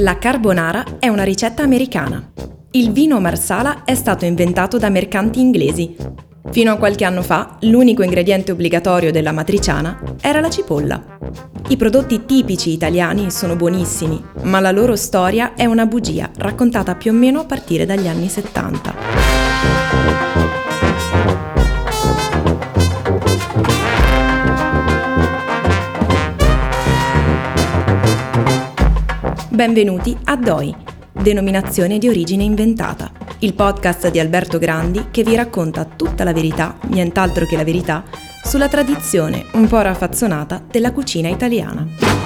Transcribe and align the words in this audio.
La 0.00 0.18
carbonara 0.18 0.98
è 0.98 1.08
una 1.08 1.22
ricetta 1.22 1.62
americana. 1.62 2.32
Il 2.72 2.92
vino 2.92 3.18
marsala 3.18 3.84
è 3.84 3.94
stato 3.94 4.26
inventato 4.26 4.76
da 4.76 4.90
mercanti 4.90 5.40
inglesi. 5.40 5.96
Fino 6.50 6.70
a 6.70 6.76
qualche 6.76 7.06
anno 7.06 7.22
fa, 7.22 7.56
l'unico 7.60 8.02
ingrediente 8.02 8.52
obbligatorio 8.52 9.10
della 9.10 9.32
matriciana 9.32 9.98
era 10.20 10.40
la 10.40 10.50
cipolla. 10.50 11.18
I 11.68 11.78
prodotti 11.78 12.26
tipici 12.26 12.72
italiani 12.72 13.30
sono 13.30 13.56
buonissimi, 13.56 14.22
ma 14.42 14.60
la 14.60 14.70
loro 14.70 14.96
storia 14.96 15.54
è 15.54 15.64
una 15.64 15.86
bugia 15.86 16.30
raccontata 16.36 16.94
più 16.94 17.12
o 17.12 17.14
meno 17.14 17.40
a 17.40 17.46
partire 17.46 17.86
dagli 17.86 18.06
anni 18.06 18.28
70. 18.28 20.45
Benvenuti 29.56 30.14
a 30.24 30.36
DOI, 30.36 30.74
denominazione 31.12 31.96
di 31.96 32.10
origine 32.10 32.42
inventata, 32.42 33.10
il 33.38 33.54
podcast 33.54 34.10
di 34.10 34.20
Alberto 34.20 34.58
Grandi 34.58 35.06
che 35.10 35.22
vi 35.22 35.34
racconta 35.34 35.86
tutta 35.86 36.24
la 36.24 36.34
verità, 36.34 36.76
nient'altro 36.88 37.46
che 37.46 37.56
la 37.56 37.64
verità, 37.64 38.04
sulla 38.44 38.68
tradizione 38.68 39.46
un 39.52 39.66
po' 39.66 39.80
raffazzonata 39.80 40.62
della 40.70 40.92
cucina 40.92 41.30
italiana. 41.30 42.25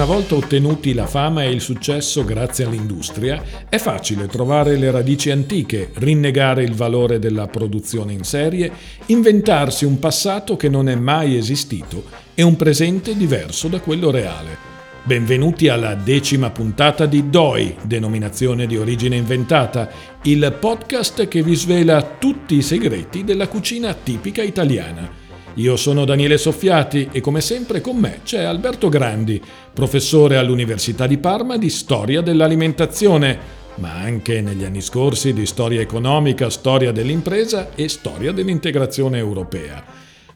Una 0.00 0.08
volta 0.08 0.34
ottenuti 0.34 0.94
la 0.94 1.06
fama 1.06 1.42
e 1.42 1.50
il 1.50 1.60
successo 1.60 2.24
grazie 2.24 2.64
all'industria, 2.64 3.66
è 3.68 3.76
facile 3.76 4.28
trovare 4.28 4.76
le 4.76 4.90
radici 4.90 5.30
antiche, 5.30 5.90
rinnegare 5.96 6.62
il 6.62 6.72
valore 6.72 7.18
della 7.18 7.48
produzione 7.48 8.14
in 8.14 8.24
serie, 8.24 8.72
inventarsi 9.08 9.84
un 9.84 9.98
passato 9.98 10.56
che 10.56 10.70
non 10.70 10.88
è 10.88 10.94
mai 10.94 11.36
esistito 11.36 12.04
e 12.34 12.42
un 12.42 12.56
presente 12.56 13.14
diverso 13.14 13.68
da 13.68 13.78
quello 13.80 14.10
reale. 14.10 14.56
Benvenuti 15.02 15.68
alla 15.68 15.94
decima 15.94 16.48
puntata 16.48 17.04
di 17.04 17.28
DOI, 17.28 17.76
denominazione 17.82 18.66
di 18.66 18.78
origine 18.78 19.16
inventata, 19.16 19.90
il 20.22 20.56
podcast 20.58 21.28
che 21.28 21.42
vi 21.42 21.54
svela 21.54 22.16
tutti 22.18 22.54
i 22.54 22.62
segreti 22.62 23.22
della 23.22 23.48
cucina 23.48 23.92
tipica 23.92 24.40
italiana. 24.42 25.19
Io 25.54 25.76
sono 25.76 26.04
Daniele 26.04 26.38
Soffiati 26.38 27.08
e 27.10 27.20
come 27.20 27.40
sempre 27.40 27.80
con 27.80 27.96
me 27.96 28.20
c'è 28.22 28.42
Alberto 28.42 28.88
Grandi, 28.88 29.42
professore 29.74 30.36
all'Università 30.36 31.06
di 31.06 31.18
Parma 31.18 31.56
di 31.56 31.68
Storia 31.70 32.20
dell'Alimentazione, 32.20 33.38
ma 33.76 33.94
anche 33.94 34.40
negli 34.40 34.64
anni 34.64 34.80
scorsi 34.80 35.32
di 35.32 35.46
Storia 35.46 35.80
economica, 35.80 36.50
Storia 36.50 36.92
dell'impresa 36.92 37.70
e 37.74 37.88
Storia 37.88 38.30
dell'integrazione 38.30 39.18
europea. 39.18 39.82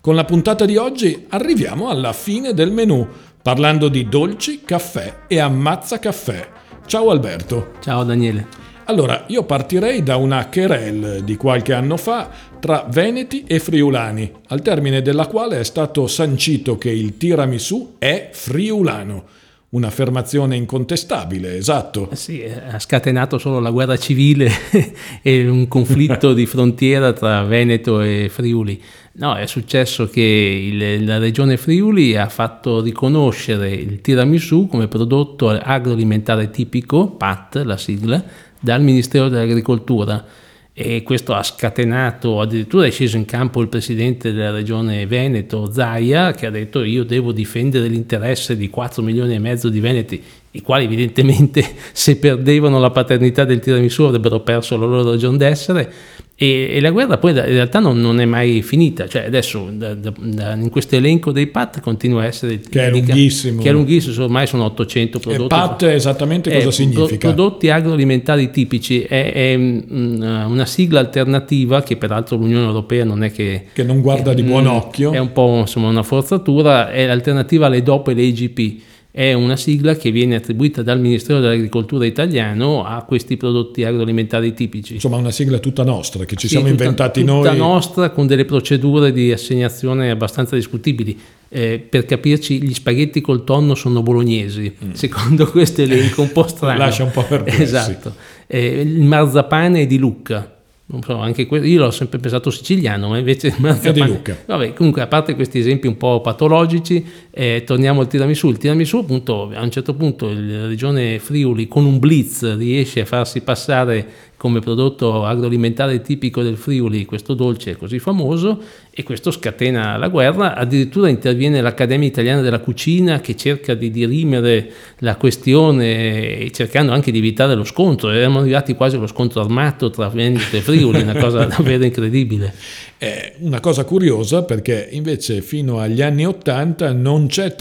Con 0.01 0.17
la 0.17 0.25
puntata 0.25 0.65
di 0.65 0.77
oggi 0.77 1.27
arriviamo 1.29 1.89
alla 1.89 2.13
fine 2.13 2.53
del 2.53 2.73
menù, 2.73 3.07
parlando 3.41 3.89
di 3.89 4.09
dolci, 4.09 4.63
caffè 4.65 5.21
e 5.29 5.39
ammazza 5.39 5.99
caffè. 6.01 6.49
Ciao 6.87 7.11
Alberto. 7.11 7.73
Ciao 7.81 8.03
Daniele. 8.03 8.64
Allora, 8.87 9.25
io 9.29 9.45
partirei 9.45 10.03
da 10.03 10.17
una 10.17 10.47
querelle 10.49 11.25
di 11.25 11.37
qualche 11.37 11.73
anno 11.73 11.97
fa 11.97 12.29
tra 12.61 12.87
veneti 12.91 13.45
e 13.47 13.59
friulani, 13.59 14.31
al 14.49 14.61
termine 14.61 15.01
della 15.01 15.27
quale 15.27 15.61
è 15.61 15.65
stato 15.65 16.07
sancito 16.07 16.77
che 16.77 16.91
il 16.91 17.17
tiramisù 17.17 17.95
è 17.99 18.29
friulano. 18.33 19.25
Un'affermazione 19.71 20.55
incontestabile, 20.55 21.57
esatto. 21.57 22.09
Eh 22.11 22.15
sì, 22.15 22.45
ha 22.45 22.79
scatenato 22.79 23.39
solo 23.39 23.59
la 23.59 23.71
guerra 23.71 23.97
civile 23.97 24.49
e 25.21 25.49
un 25.49 25.67
conflitto 25.67 26.33
di 26.33 26.47
frontiera 26.47 27.13
tra 27.13 27.43
Veneto 27.43 28.01
e 28.01 28.29
Friuli. 28.31 28.81
No, 29.17 29.35
è 29.35 29.47
successo 29.47 30.09
che 30.09 30.21
il, 30.21 31.05
la 31.05 31.19
regione 31.19 31.57
Friuli 31.57 32.17
ha 32.17 32.29
fatto 32.29 32.81
riconoscere 32.83 33.71
il 33.71 34.01
tiramisù 34.01 34.67
come 34.69 34.89
prodotto 34.89 35.49
agroalimentare 35.51 36.51
tipico, 36.51 37.11
PAT, 37.11 37.63
la 37.65 37.77
sigla, 37.77 38.25
dal 38.65 38.83
Ministero 38.83 39.29
dell'Agricoltura 39.29 40.25
e 40.73 41.03
questo 41.03 41.35
ha 41.35 41.43
scatenato, 41.43 42.41
addirittura 42.41 42.87
è 42.87 42.91
sceso 42.91 43.19
in 43.19 43.27
campo 43.27 43.61
il 43.61 43.69
presidente 43.69 44.33
della 44.33 44.51
regione 44.51 45.07
Veneto, 45.07 45.71
Zaia, 45.71 46.33
che 46.33 46.47
ha 46.47 46.51
detto 46.51 46.83
io 46.83 47.05
devo 47.05 47.31
difendere 47.31 47.87
l'interesse 47.89 48.57
di 48.57 48.71
4 48.71 49.03
milioni 49.03 49.35
e 49.35 49.39
mezzo 49.39 49.69
di 49.69 49.81
veneti, 49.81 50.23
i 50.57 50.63
quali 50.63 50.85
evidentemente 50.85 51.65
se 51.93 52.17
perdevano 52.17 52.79
la 52.79 52.91
paternità 52.91 53.45
del 53.45 53.61
tiramisù 53.61 54.05
avrebbero 54.05 54.41
perso 54.41 54.77
la 54.77 54.87
loro 54.87 55.11
ragione 55.11 55.37
d'essere 55.37 55.93
e, 56.37 56.69
e, 56.73 56.81
la 56.81 56.91
guerra 56.91 57.17
poi 57.19 57.31
in 57.31 57.45
realtà 57.45 57.79
non, 57.79 58.01
non 58.01 58.19
è 58.19 58.25
mai 58.25 58.61
finita, 58.63 59.07
cioè 59.07 59.25
adesso 59.25 59.69
da, 59.71 59.95
da, 59.95 60.13
da, 60.17 60.55
in 60.55 60.69
questo 60.69 60.97
elenco 60.97 61.31
dei 61.31 61.47
PAT 61.47 61.81
continua 61.81 62.23
a 62.23 62.25
essere... 62.25 62.59
Che 62.59 62.87
è 62.87 62.91
lunghissimo. 62.91 63.63
Che 63.63 63.69
è 63.69 63.73
lunghissimo, 63.73 64.25
ormai 64.25 64.49
sono 64.49 64.65
800 64.65 65.21
prodotti. 65.21 65.45
E 65.45 65.47
PAT 65.47 65.83
esattamente 65.85 66.53
cosa 66.53 66.69
è, 66.69 66.73
significa? 66.73 67.29
Prodotti 67.29 67.71
agroalimentari 67.71 68.51
tipici, 68.51 69.03
è, 69.03 69.33
è, 69.33 69.55
una 69.55 70.67
sigla 70.67 70.99
alternativa 70.99 71.85
che 71.85 71.97
peraltro 71.97 72.37
l'Unione 72.37 72.67
Europea 72.67 73.05
non 73.05 73.23
è 73.23 73.31
che... 73.31 73.67
Che 73.73 73.85
non 73.85 74.01
guarda 74.01 74.31
che, 74.31 74.43
di 74.43 74.43
buon 74.43 74.67
occhio. 74.67 75.13
È 75.13 75.19
un 75.19 75.31
po' 75.31 75.59
insomma, 75.61 75.87
una 75.87 76.03
forzatura, 76.03 76.91
è 76.91 77.07
l'alternativa 77.07 77.67
alle 77.67 77.85
DOP 77.85 78.09
e 78.09 78.11
alle 78.11 78.23
IGP 78.23 78.83
è 79.17 79.33
una 79.33 79.55
sigla 79.55 79.95
che 79.95 80.11
viene 80.11 80.35
attribuita 80.35 80.83
dal 80.83 80.99
Ministero 80.99 81.39
dell'Agricoltura 81.39 82.05
italiano 82.05 82.85
a 82.85 83.05
questi 83.05 83.37
prodotti 83.37 83.85
agroalimentari 83.85 84.53
tipici. 84.55 84.95
Insomma, 84.95 85.19
una 85.19 85.31
sigla 85.31 85.61
tutta 85.61 85.85
nostra 85.85 86.25
che 86.25 86.35
ci 86.35 86.49
sì, 86.49 86.55
siamo 86.55 86.69
tutta, 86.69 86.83
inventati 86.83 87.21
tutta 87.21 87.33
noi. 87.33 87.43
Tutta 87.45 87.55
nostra 87.57 88.11
con 88.11 88.27
delle 88.27 88.45
procedure 88.45 89.13
di 89.13 89.31
assegnazione 89.31 90.11
abbastanza 90.11 90.57
discutibili. 90.57 91.17
Eh, 91.49 91.79
per 91.79 92.07
capirci, 92.07 92.61
gli 92.61 92.75
spaghetti 92.75 93.21
col 93.21 93.45
tonno 93.45 93.77
sono 93.77 94.03
bolognesi, 94.03 94.75
mm. 94.85 94.91
secondo 94.95 95.49
questo 95.49 95.83
elenco 95.83 96.23
un 96.23 96.33
po' 96.33 96.49
strano. 96.51 96.79
Lascia 96.79 97.05
un 97.05 97.13
po' 97.13 97.23
perplessi. 97.23 97.63
Esatto. 97.63 98.17
Eh, 98.49 98.81
il 98.81 99.03
marzapane 99.03 99.83
è 99.83 99.87
di 99.87 99.97
Lucca 99.97 100.54
so, 101.03 101.17
anche 101.17 101.47
que- 101.47 101.67
io 101.67 101.81
l'ho 101.81 101.91
sempre 101.91 102.19
pensato 102.19 102.51
siciliano, 102.51 103.09
ma 103.09 103.19
invece 103.19 103.55
è 103.81 103.93
di 103.93 104.01
Lucca. 104.03 104.37
Vabbè, 104.47 104.75
comunque, 104.75 105.01
a 105.01 105.07
parte 105.07 105.35
questi 105.35 105.59
esempi 105.59 105.87
un 105.87 105.97
po' 105.97 106.21
patologici, 106.21 107.05
eh, 107.31 107.63
torniamo 107.65 108.01
al 108.01 108.07
tiramisù. 108.07 108.51
Il 108.51 108.59
tiramisù, 108.59 108.99
appunto, 108.99 109.51
a 109.55 109.63
un 109.63 109.71
certo 109.71 109.95
punto 109.95 110.31
la 110.31 110.67
regione 110.67 111.19
Friuli 111.19 111.69
con 111.69 111.85
un 111.87 111.99
blitz 111.99 112.57
riesce 112.57 113.01
a 113.01 113.05
farsi 113.07 113.41
passare 113.41 114.07
come 114.37 114.61
prodotto 114.61 115.25
agroalimentare 115.25 116.01
tipico 116.01 116.43
del 116.43 116.57
Friuli, 116.57 117.05
questo 117.05 117.35
dolce 117.35 117.77
così 117.77 117.99
famoso 117.99 118.61
e 118.91 119.03
questo 119.03 119.31
scatena 119.31 119.97
la 119.97 120.09
guerra, 120.09 120.55
addirittura 120.55 121.09
interviene 121.09 121.61
l'Accademia 121.61 122.07
Italiana 122.07 122.41
della 122.41 122.61
Cucina 122.61 123.21
che 123.21 123.37
cerca 123.37 123.75
di 123.75 123.91
dirimere 123.91 124.71
la 124.99 125.17
questione 125.17 126.51
cercando 126.53 126.93
anche 126.93 127.11
di 127.11 127.19
evitare 127.19 127.55
lo 127.55 127.65
scontro, 127.65 128.11
eravamo 128.11 128.41
arrivati 128.41 128.75
quasi 128.75 128.97
allo 128.97 129.07
scontro 129.07 129.41
armato 129.41 129.91
tra 129.91 130.09
Veneto 130.09 130.57
e 130.57 130.61
Friuli, 130.61 131.03
una 131.03 131.17
cosa 131.17 131.45
davvero 131.47 131.85
incredibile. 131.85 132.53
È 132.97 133.35
una 133.39 133.61
cosa 133.61 133.85
curiosa 133.85 134.45
perché 134.45 134.89
invece 134.93 135.41
fino 135.43 135.79
agli 135.79 136.03
anni 136.03 136.27
Ottanta 136.27 136.93
non 136.93 137.27
c'è, 137.27 137.55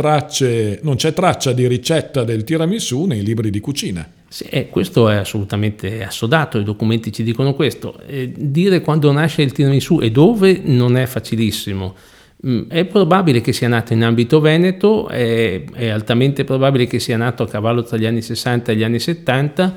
non 0.81 0.95
c'è 0.95 1.13
traccia 1.13 1.51
di 1.51 1.67
ricetta 1.67 2.23
del 2.23 2.43
tiramisù 2.43 3.05
nei 3.05 3.23
libri 3.23 3.49
di 3.49 3.59
cucina. 3.59 4.07
Sì, 4.33 4.45
eh, 4.45 4.67
questo 4.67 5.09
è 5.09 5.17
assolutamente 5.17 6.03
assodato, 6.03 6.57
i 6.57 6.63
documenti 6.63 7.11
ci 7.11 7.21
dicono 7.21 7.53
questo. 7.53 7.99
Eh, 8.07 8.33
dire 8.35 8.81
quando 8.81 9.11
nasce 9.11 9.43
il 9.43 9.51
tiramisù 9.51 9.99
e 10.01 10.09
dove 10.09 10.59
non 10.63 10.97
è 10.97 11.05
facilissimo. 11.05 11.93
Mm, 12.47 12.67
è 12.67 12.83
probabile 12.85 13.41
che 13.41 13.53
sia 13.53 13.67
nato 13.67 13.93
in 13.93 14.03
ambito 14.03 14.39
veneto, 14.39 15.07
è, 15.07 15.63
è 15.73 15.87
altamente 15.87 16.45
probabile 16.45 16.87
che 16.87 16.97
sia 16.97 17.15
nato 17.15 17.43
a 17.43 17.47
cavallo 17.47 17.83
tra 17.83 17.95
gli 17.95 18.07
anni 18.07 18.23
60 18.23 18.71
e 18.71 18.75
gli 18.75 18.81
anni 18.81 18.97
70 18.97 19.73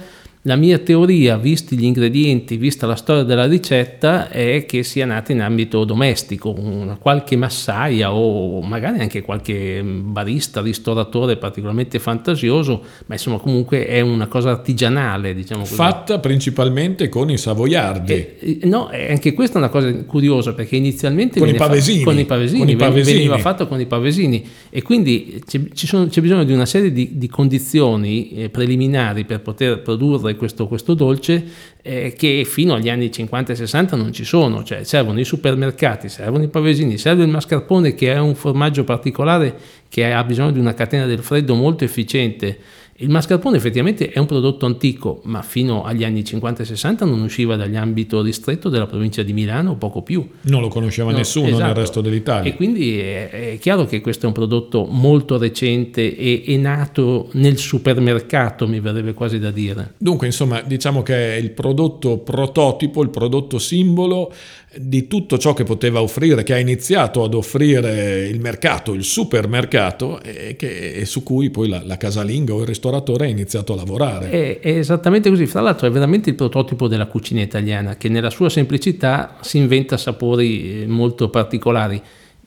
la 0.47 0.55
mia 0.55 0.79
teoria, 0.79 1.37
visti 1.37 1.77
gli 1.77 1.85
ingredienti, 1.85 2.57
vista 2.57 2.87
la 2.87 2.95
storia 2.95 3.25
della 3.25 3.47
ricetta, 3.47 4.29
è 4.29 4.65
che 4.65 4.85
sia 4.85 5.05
nata 5.05 5.33
in 5.33 5.41
ambito 5.41 5.85
domestico, 5.85 6.55
una 6.57 6.97
qualche 6.97 7.35
massaia 7.35 8.13
o 8.13 8.61
magari 8.63 9.01
anche 9.01 9.23
qualche 9.23 9.83
barista, 9.83 10.61
ristoratore 10.61 11.37
particolarmente 11.37 11.99
fantasioso, 11.99 12.81
ma 13.07 13.17
insomma 13.17 13.39
comunque 13.39 13.87
è 13.87 14.01
una 14.01 14.29
cosa 14.29 14.51
artigianale, 14.51 15.35
diciamo 15.35 15.63
così. 15.63 15.75
Fatta 15.75 16.21
principalmente 16.21 17.09
con 17.09 17.29
i 17.29 17.39
savoiardi. 17.39 18.13
E, 18.13 18.59
no, 18.63 18.89
anche 18.89 19.33
questa 19.33 19.57
è 19.57 19.59
una 19.59 19.69
cosa 19.69 19.93
curiosa 20.05 20.55
perché 20.55 20.77
inizialmente 20.77 21.41
con 21.41 21.49
i 21.49 21.55
pavesini, 21.55 22.05
con 22.05 22.19
i 22.21 22.25
pavesini, 22.25 22.61
con 22.61 22.69
i 22.69 22.77
pavesini. 22.77 23.17
veniva 23.17 23.39
fatto 23.39 23.67
con 23.67 23.81
i 23.81 23.87
pavesini 23.87 24.47
e 24.71 24.83
quindi 24.83 25.43
c'è, 25.45 25.61
sono, 25.73 26.07
c'è 26.07 26.21
bisogno 26.21 26.45
di 26.45 26.53
una 26.53 26.67
serie 26.67 26.93
di, 26.93 27.19
di 27.19 27.29
condizioni 27.29 28.31
eh, 28.31 28.49
preliminari 28.49 29.25
per 29.25 29.41
poter 29.41 29.83
produrre 29.83 30.35
questo, 30.37 30.69
questo 30.69 30.95
dolce 30.95 31.45
eh, 31.83 32.15
che 32.17 32.45
fino 32.45 32.75
agli 32.75 32.89
anni 32.89 33.11
50 33.11 33.53
e 33.53 33.57
60 33.57 33.97
non 33.97 34.13
ci 34.13 34.25
sono, 34.25 34.63
cioè 34.63 34.85
servono 34.85 35.19
i 35.19 35.25
supermercati, 35.25 36.09
servono 36.09 36.45
i 36.45 36.49
pavesini, 36.49 36.99
serve 36.99 37.25
il 37.25 37.31
mascarpone 37.31 37.95
che 37.95 38.13
è 38.13 38.19
un 38.19 38.35
formaggio 38.35 38.85
particolare 38.85 39.57
che 39.89 40.13
ha 40.13 40.23
bisogno 40.25 40.53
di 40.53 40.59
una 40.59 40.75
catena 40.75 41.07
del 41.07 41.23
freddo 41.23 41.55
molto 41.55 41.85
efficiente 41.85 42.59
il 42.99 43.11
mascarpone 43.11 43.57
effettivamente 43.59 44.11
è 44.11 44.19
un 44.19 44.27
prodotto 44.27 44.65
antico, 44.65 45.21
ma 45.25 45.43
fino 45.43 45.85
agli 45.85 46.03
anni 46.05 46.25
50 46.25 46.63
e 46.63 46.65
60 46.65 47.05
non 47.05 47.21
usciva 47.21 47.57
dall'ambito 47.57 48.23
ristretto 48.23 48.69
della 48.71 48.87
provincia 48.87 49.23
di 49.23 49.35
Milano 49.35 49.73
o 49.73 49.75
poco 49.75 50.03
più. 50.03 50.27
Non 50.43 50.63
lo 50.63 50.69
conosceva 50.69 51.11
no, 51.11 51.19
nessuno 51.19 51.49
esatto. 51.49 51.65
nel 51.65 51.75
resto 51.75 52.01
dell'Italia. 52.01 52.51
E 52.51 52.57
quindi 52.57 52.99
è, 52.99 53.29
è, 53.29 53.59
chiaro 53.59 53.85
che 53.85 54.01
questo 54.01 54.25
è 54.25 54.29
un 54.29 54.35
prodotto 54.35 54.87
molto 54.87 55.37
recente 55.37 56.17
e 56.17 56.43
è 56.47 56.57
nato 56.57 57.29
nel 57.33 57.59
supermercato, 57.59 58.67
mi 58.67 58.81
verrebbe 58.81 59.13
quasi 59.13 59.39
da 59.39 59.51
dire. 59.51 59.95
Dunque, 59.99 60.27
insomma, 60.27 60.63
diciamo 60.63 61.03
che 61.03 61.35
è 61.35 61.37
il 61.37 61.51
prodotto 61.51 62.19
prototipo, 62.19 63.03
il 63.03 63.11
prodotto 63.11 63.59
simbolo 63.59 64.33
di 64.79 65.07
tutto 65.07 65.39
ciò 65.39 65.55
che 65.55 65.65
poteva 65.65 66.01
offrire, 66.01 66.43
che 66.43 66.55
ha 66.55 66.59
iniziato 66.59 67.25
ad 67.25 67.35
offrire 67.35 68.27
il 68.27 68.41
mercato, 68.41 68.93
il 68.93 69.05
supermercato, 69.05 70.21
e, 70.23 70.57
che, 70.57 70.93
e 70.93 71.05
su 71.05 71.23
cui 71.23 71.51
poi 71.51 71.69
la, 71.69 71.83
la, 71.85 71.97
casalinga 71.97 72.53
o 72.53 72.61
il 72.61 72.67
ristoratore 72.67 73.27
ha 73.27 73.29
iniziato 73.29 73.73
a 73.73 73.77
lavorare. 73.77 74.31
È, 74.31 74.61
è, 74.61 74.79
esattamente 74.79 75.31
così, 75.31 75.47
fra 75.47 75.61
l'altro 75.61 75.87
è 75.87 75.91
veramente 75.91 76.31
il 76.31 76.37
prototipo 76.37 76.89
della 76.89 77.07
cucina 77.07 77.41
italiana, 77.41 77.97
che 77.97 78.09
nella 78.09 78.31
sua 78.31 78.49
semplicità 78.49 79.37
si 79.41 79.59
inventa 79.59 79.97
sapori 79.97 80.83
eh, 80.83 80.87
molto 80.87 81.29
particolari. 81.29 82.01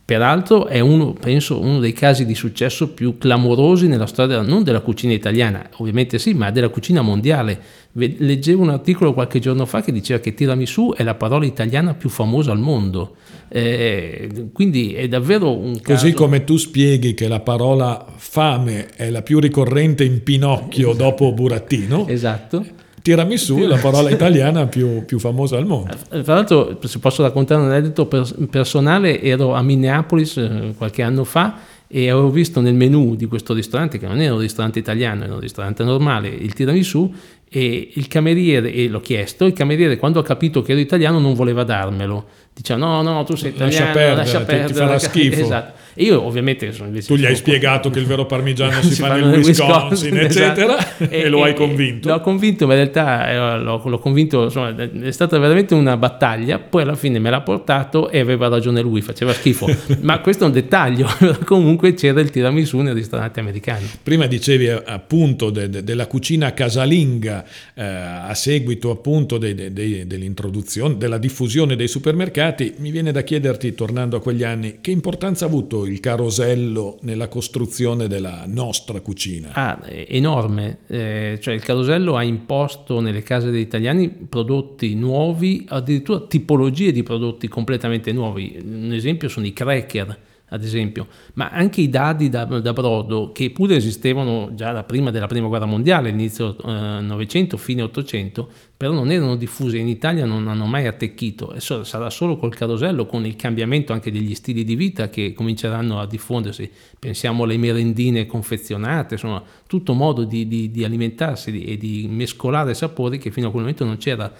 Peraltro 0.09 0.65
è 0.65 0.79
uno, 0.79 1.13
penso, 1.13 1.61
uno 1.61 1.77
dei 1.77 1.94
casi 1.94 2.25
di 2.25 2.33
successo 2.33 2.89
più 2.94 3.19
clamorosi 3.19 3.88
nella 3.88 4.07
storia 4.07 4.41
non 4.41 4.63
della 4.63 4.79
cucina 4.79 5.13
italiana, 5.13 5.69
ovviamente 5.77 6.17
sì, 6.17 6.33
ma 6.33 6.50
della 6.50 6.69
cucina 6.69 7.03
mondiale. 7.03 7.61
Leggevo 7.91 8.63
un 8.63 8.71
articolo 8.71 9.13
qualche 9.13 9.38
giorno 9.38 9.67
fa 9.67 9.83
che 9.83 9.91
diceva 9.91 10.19
che 10.19 10.33
tiramisù 10.33 10.94
è 10.97 11.03
la 11.03 11.13
parola 11.13 11.45
italiana 11.45 11.94
più 11.94 12.09
famosa 12.09 12.51
al 12.51 12.57
mondo. 12.57 13.17
Eh, 13.50 14.50
quindi 14.51 14.95
è 14.95 15.07
davvero 15.07 15.56
un 15.56 15.79
caso... 15.79 16.01
Così 16.01 16.13
come 16.13 16.44
tu 16.44 16.57
spieghi 16.57 17.13
che 17.13 17.27
la 17.27 17.41
parola 17.41 18.03
fame 18.15 18.88
è 18.95 19.11
la 19.11 19.21
più 19.21 19.39
ricorrente 19.39 20.03
in 20.03 20.23
Pinocchio 20.23 20.89
esatto. 20.89 21.03
dopo 21.03 21.33
Burattino. 21.33 22.07
Esatto 22.07 22.79
Tiramisù 23.09 23.57
è 23.57 23.65
la 23.65 23.77
parola 23.77 24.11
italiana 24.11 24.67
più, 24.67 25.03
più, 25.03 25.17
famosa 25.17 25.57
al 25.57 25.65
mondo. 25.65 25.95
Eh, 26.11 26.21
tra 26.21 26.35
l'altro, 26.35 26.77
se 26.83 27.00
posso 27.00 27.23
raccontare 27.23 27.59
un 27.59 27.71
aneddoto 27.71 28.06
personale, 28.51 29.19
ero 29.19 29.56
a 29.56 29.63
Minneapolis 29.63 30.38
eh, 30.38 30.73
qualche 30.77 31.01
anno 31.01 31.23
fa 31.23 31.57
e 31.88 32.11
avevo 32.11 32.29
visto 32.29 32.61
nel 32.61 32.75
menu 32.75 33.15
di 33.15 33.25
questo 33.25 33.56
ristorante, 33.56 33.97
che 33.97 34.06
non 34.06 34.21
era 34.21 34.35
un 34.35 34.39
ristorante 34.39 34.77
italiano, 34.77 35.23
era 35.23 35.33
un 35.33 35.39
ristorante 35.39 35.83
normale, 35.83 36.27
il 36.27 36.53
tiramisù, 36.53 37.11
e 37.50 37.89
il 37.95 38.07
cameriere, 38.07 38.71
e 38.71 38.88
l'ho 38.88 39.00
chiesto, 39.00 39.45
il 39.45 39.53
cameriere 39.53 39.97
quando 39.97 40.19
ha 40.19 40.23
capito 40.23 40.61
che 40.61 40.73
ero 40.73 40.81
italiano 40.81 41.17
non 41.17 41.33
voleva 41.33 41.63
darmelo 41.63 42.27
diceva 42.61 42.79
no, 42.79 43.01
no, 43.01 43.23
tu 43.23 43.35
sei 43.35 43.51
italiano, 43.51 43.85
lascia 43.85 43.94
perdere, 43.94 44.15
lascia 44.15 44.41
perdere 44.41 44.67
ti 44.67 44.73
farà 44.73 45.00
schifo. 45.00 45.41
Esatto. 45.41 45.77
E 45.94 46.03
io 46.03 46.23
ovviamente 46.23 46.71
sono 46.71 46.88
invece... 46.88 47.07
Tu 47.07 47.15
gli 47.15 47.25
hai 47.25 47.35
spiegato 47.35 47.89
che 47.89 48.00
il 48.00 48.06
vero 48.06 48.25
parmigiano 48.25 48.71
si, 48.81 48.94
si 48.94 49.01
fa 49.01 49.15
nel 49.15 49.38
Wisconsin, 49.38 50.13
Wisconsin 50.13 50.17
eccetera, 50.17 50.77
esatto. 50.77 51.03
e, 51.11 51.19
e, 51.23 51.29
lo 51.29 51.44
hai 51.44 51.53
convinto. 51.53 52.09
L'ho 52.09 52.21
convinto, 52.21 52.67
ma 52.67 52.73
in 52.73 52.79
realtà 52.79 53.29
eh, 53.29 53.59
l'ho, 53.61 53.81
l'ho, 53.83 54.00
convinto, 54.00 54.44
insomma, 54.44 54.73
è 54.75 55.11
stata 55.11 55.38
veramente 55.38 55.73
una 55.73 55.97
battaglia, 55.97 56.59
poi 56.59 56.83
alla 56.83 56.95
fine 56.95 57.19
me 57.19 57.29
l'ha 57.29 57.41
portato 57.41 58.09
e 58.09 58.19
aveva 58.19 58.47
ragione 58.47 58.81
lui, 58.81 59.01
faceva 59.01 59.33
schifo. 59.33 59.67
ma 60.01 60.19
questo 60.19 60.44
è 60.44 60.47
un 60.47 60.53
dettaglio, 60.53 61.07
comunque 61.44 61.94
c'era 61.94 62.21
il 62.21 62.29
tiramisù 62.29 62.77
nei 62.79 62.94
ristoranti 62.94 63.39
americani. 63.39 63.89
Prima 64.01 64.25
dicevi 64.25 64.67
eh, 64.67 64.81
appunto 64.85 65.50
de, 65.50 65.69
de, 65.69 65.83
della 65.83 66.07
cucina 66.07 66.53
casalinga 66.53 67.44
eh, 67.73 67.83
a 67.83 68.33
seguito 68.35 68.91
appunto 68.91 69.38
de, 69.38 69.73
dell'introduzione, 69.73 70.97
della 70.97 71.17
diffusione 71.17 71.75
dei 71.75 71.88
supermercati, 71.88 72.49
Beati, 72.50 72.74
mi 72.78 72.90
viene 72.90 73.12
da 73.12 73.22
chiederti, 73.22 73.75
tornando 73.75 74.18
a 74.18 74.22
quegli 74.22 74.44
anni, 74.44 74.80
che 74.81 74.90
importanza 74.90 75.46
ha 75.46 75.48
avuto 75.48 75.86
il 75.86 76.00
carosello 76.00 76.98
nella 77.01 77.28
costruzione 77.28 78.07
della 78.07 78.46
nostra 78.48 79.01
cucina? 79.01 79.50
Ah, 79.54 79.80
enorme. 79.86 80.80
Eh, 80.88 81.38
cioè 81.40 81.54
il 81.54 81.62
carosello 81.62 82.16
ha 82.16 82.24
imposto 82.24 83.01
nelle 83.01 83.22
case 83.22 83.51
degli 83.51 83.62
italiani 83.62 84.10
prodotti 84.10 84.96
nuovi, 84.96 85.66
addirittura 85.69 86.22
tipologie 86.22 86.92
di 86.92 87.04
prodotti 87.04 87.48
completamente 87.48 88.12
nuovi. 88.12 88.60
Un 88.63 88.94
esempio 88.94 89.30
sono 89.30 89.45
i 89.45 89.54
cracker 89.54 90.18
ad 90.50 90.63
esempio, 90.63 91.07
ma 91.34 91.50
anche 91.50 91.81
i 91.81 91.90
dadi 91.90 92.30
da, 92.30 92.46
da, 92.46 92.74
brodo 92.74 93.31
che 93.31 93.51
pure 93.51 93.75
esistevano 93.75 94.51
già 94.54 94.72
da 94.72 94.84
prima 94.84 95.12
della 95.12 95.28
prima 95.28 95.48
guerra 95.48 95.66
mondiale, 95.66 96.10
inizio 96.10 96.57
eh, 96.57 97.00
Novecento, 97.01 97.57
fine 97.57 97.81
Ottocento, 97.81 98.50
però 98.75 98.94
non 98.94 99.12
erano 99.12 99.36
diffusi 99.36 99.78
in 99.78 99.88
Italia, 99.88 100.25
non 100.25 100.48
hanno 100.48 100.66
mai 100.66 100.88
attecchito 100.88 101.54
e 101.54 101.60
so, 101.60 101.84
sarà 101.84 102.10
solo 102.10 102.38
col 102.38 102.56
carosello, 102.56 103.06
con 103.06 103.25
il 103.25 103.36
cambiamento 103.36 103.94
anche 103.94 104.12
degli 104.12 104.34
stili 104.34 104.63
di 104.63 104.75
vita 104.75 105.10
che 105.10 105.34
cominceranno 105.34 106.00
a 106.00 106.07
diffondersi. 106.07 106.72
Pensiamo 106.98 107.44
alle 107.44 107.57
merendine 107.57 108.25
confezionate, 108.25 109.16
insomma, 109.16 109.44
tutto 109.68 109.94
modo 109.94 110.24
di, 110.24 110.48
di, 110.48 110.72
di 110.72 110.84
alimentarsi 110.84 111.63
e 111.63 111.78
di 111.78 112.07
mescolare 112.10 112.74
sapori 112.74 113.18
che 113.18 113.31
fino 113.31 113.48
a 113.48 113.52
quel 113.52 113.63
momento 113.63 113.86
non 113.86 113.98
c'era 113.98 114.31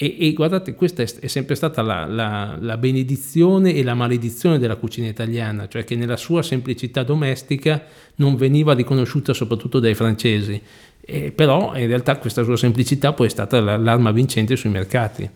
e, 0.00 0.16
e, 0.20 0.32
guardate, 0.32 0.76
questa 0.76 1.02
è, 1.02 1.12
è 1.18 1.26
sempre 1.26 1.56
stata 1.56 1.82
la, 1.82 2.06
la, 2.06 2.56
la, 2.60 2.76
benedizione 2.76 3.74
e 3.74 3.82
la 3.82 3.94
maledizione 3.94 4.60
della 4.60 4.76
cucina 4.76 5.08
italiana, 5.08 5.66
cioè 5.66 5.82
che 5.82 5.96
nella 5.96 6.16
sua 6.16 6.40
semplicità 6.40 7.02
domestica 7.02 7.82
non 8.16 8.36
veniva 8.36 8.74
riconosciuta 8.74 9.34
soprattutto 9.34 9.80
dai 9.80 9.96
francesi, 9.96 10.62
e, 11.00 11.32
però 11.32 11.76
in 11.76 11.88
realtà 11.88 12.16
questa 12.18 12.44
sua 12.44 12.56
semplicità 12.56 13.12
poi 13.12 13.26
è 13.26 13.30
stata 13.30 13.58
l'arma 13.58 14.12
vincente 14.12 14.54
sui 14.54 14.70
mercati. 14.70 15.30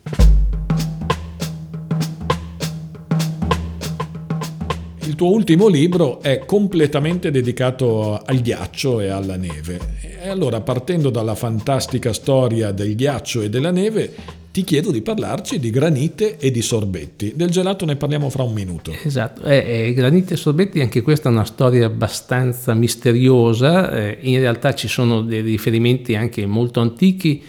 Il 5.00 5.16
tuo 5.16 5.32
ultimo 5.32 5.66
libro 5.66 6.20
è 6.20 6.44
completamente 6.44 7.32
dedicato 7.32 8.16
al 8.24 8.38
ghiaccio 8.38 9.00
e 9.00 9.08
alla 9.08 9.34
neve. 9.34 9.80
E 10.22 10.28
allora, 10.28 10.60
partendo 10.60 11.10
dalla 11.10 11.34
fantastica 11.34 12.12
storia 12.12 12.70
del 12.70 12.94
ghiaccio 12.94 13.40
e 13.40 13.50
della 13.50 13.72
neve, 13.72 14.40
ti 14.52 14.64
chiedo 14.64 14.90
di 14.90 15.00
parlarci 15.00 15.58
di 15.58 15.70
granite 15.70 16.36
e 16.36 16.50
di 16.50 16.60
sorbetti. 16.60 17.32
Del 17.34 17.48
gelato 17.48 17.86
ne 17.86 17.96
parliamo 17.96 18.28
fra 18.28 18.42
un 18.42 18.52
minuto. 18.52 18.92
Esatto, 19.02 19.42
eh, 19.44 19.86
eh, 19.88 19.94
granite 19.94 20.34
e 20.34 20.36
sorbetti, 20.36 20.80
anche 20.80 21.00
questa 21.00 21.30
è 21.30 21.32
una 21.32 21.46
storia 21.46 21.86
abbastanza 21.86 22.74
misteriosa, 22.74 23.90
eh, 23.90 24.18
in 24.20 24.38
realtà 24.38 24.74
ci 24.74 24.88
sono 24.88 25.22
dei 25.22 25.40
riferimenti 25.40 26.14
anche 26.14 26.44
molto 26.44 26.80
antichi 26.80 27.42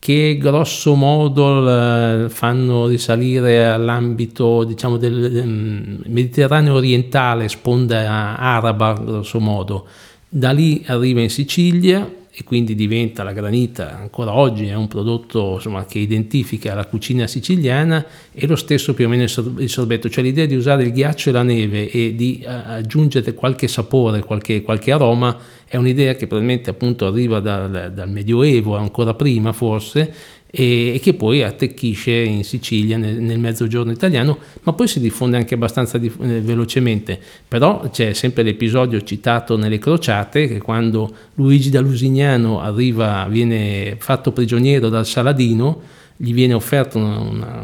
che 0.00 0.36
grosso 0.40 0.94
modo 0.94 2.28
fanno 2.28 2.86
risalire 2.86 3.66
all'ambito 3.66 4.62
diciamo, 4.62 4.96
del, 4.96 5.30
del 5.30 5.46
mm, 5.46 5.96
Mediterraneo 6.06 6.74
orientale, 6.74 7.48
sponda 7.48 8.36
araba 8.36 8.92
grosso 8.94 9.40
modo. 9.40 9.86
Da 10.28 10.50
lì 10.50 10.84
arriva 10.86 11.20
in 11.20 11.30
Sicilia, 11.30 12.08
e 12.30 12.44
quindi 12.44 12.74
diventa 12.74 13.22
la 13.22 13.32
granita 13.32 13.98
ancora 13.98 14.34
oggi 14.34 14.66
è 14.66 14.74
un 14.74 14.86
prodotto 14.86 15.54
insomma, 15.54 15.84
che 15.86 15.98
identifica 15.98 16.74
la 16.74 16.86
cucina 16.86 17.26
siciliana 17.26 18.04
e 18.32 18.46
lo 18.46 18.56
stesso 18.56 18.94
più 18.94 19.06
o 19.06 19.08
meno 19.08 19.22
il 19.22 19.68
sorbetto, 19.68 20.08
cioè 20.08 20.22
l'idea 20.22 20.46
di 20.46 20.54
usare 20.54 20.84
il 20.84 20.92
ghiaccio 20.92 21.30
e 21.30 21.32
la 21.32 21.42
neve 21.42 21.90
e 21.90 22.14
di 22.14 22.42
uh, 22.44 22.48
aggiungere 22.48 23.34
qualche 23.34 23.66
sapore, 23.68 24.20
qualche, 24.20 24.62
qualche, 24.62 24.92
aroma 24.92 25.36
è 25.66 25.76
un'idea 25.76 26.14
che 26.14 26.26
probabilmente 26.26 26.70
appunto 26.70 27.06
arriva 27.06 27.40
dal, 27.40 27.92
dal 27.94 28.10
Medioevo, 28.10 28.76
ancora 28.76 29.14
prima 29.14 29.52
forse, 29.52 30.12
e, 30.50 30.98
che 31.02 31.14
poi 31.14 31.42
attecchisce 31.42 32.10
in 32.10 32.42
Sicilia 32.42 32.96
nel, 32.96 33.16
nel, 33.20 33.38
mezzogiorno 33.38 33.92
italiano, 33.92 34.38
ma 34.62 34.72
poi 34.72 34.88
si 34.88 34.98
diffonde 35.00 35.36
anche 35.36 35.54
abbastanza 35.54 35.98
di, 35.98 36.10
eh, 36.20 36.40
velocemente. 36.40 37.18
Però 37.46 37.88
c'è 37.90 38.14
sempre 38.14 38.42
l'episodio 38.42 39.02
citato 39.02 39.56
nelle 39.56 39.78
crociate 39.78 40.48
che 40.48 40.58
quando 40.58 41.12
Luigi 41.34 41.70
da 41.70 41.80
Lusignano 41.80 42.60
arriva, 42.60 43.26
viene 43.28 43.96
fatto 43.98 44.32
prigioniero 44.32 44.88
dal 44.88 45.06
Saladino, 45.06 45.96
gli 46.20 46.34
viene 46.34 46.52
offerta 46.52 46.98
una, 46.98 47.20
una, 47.20 47.62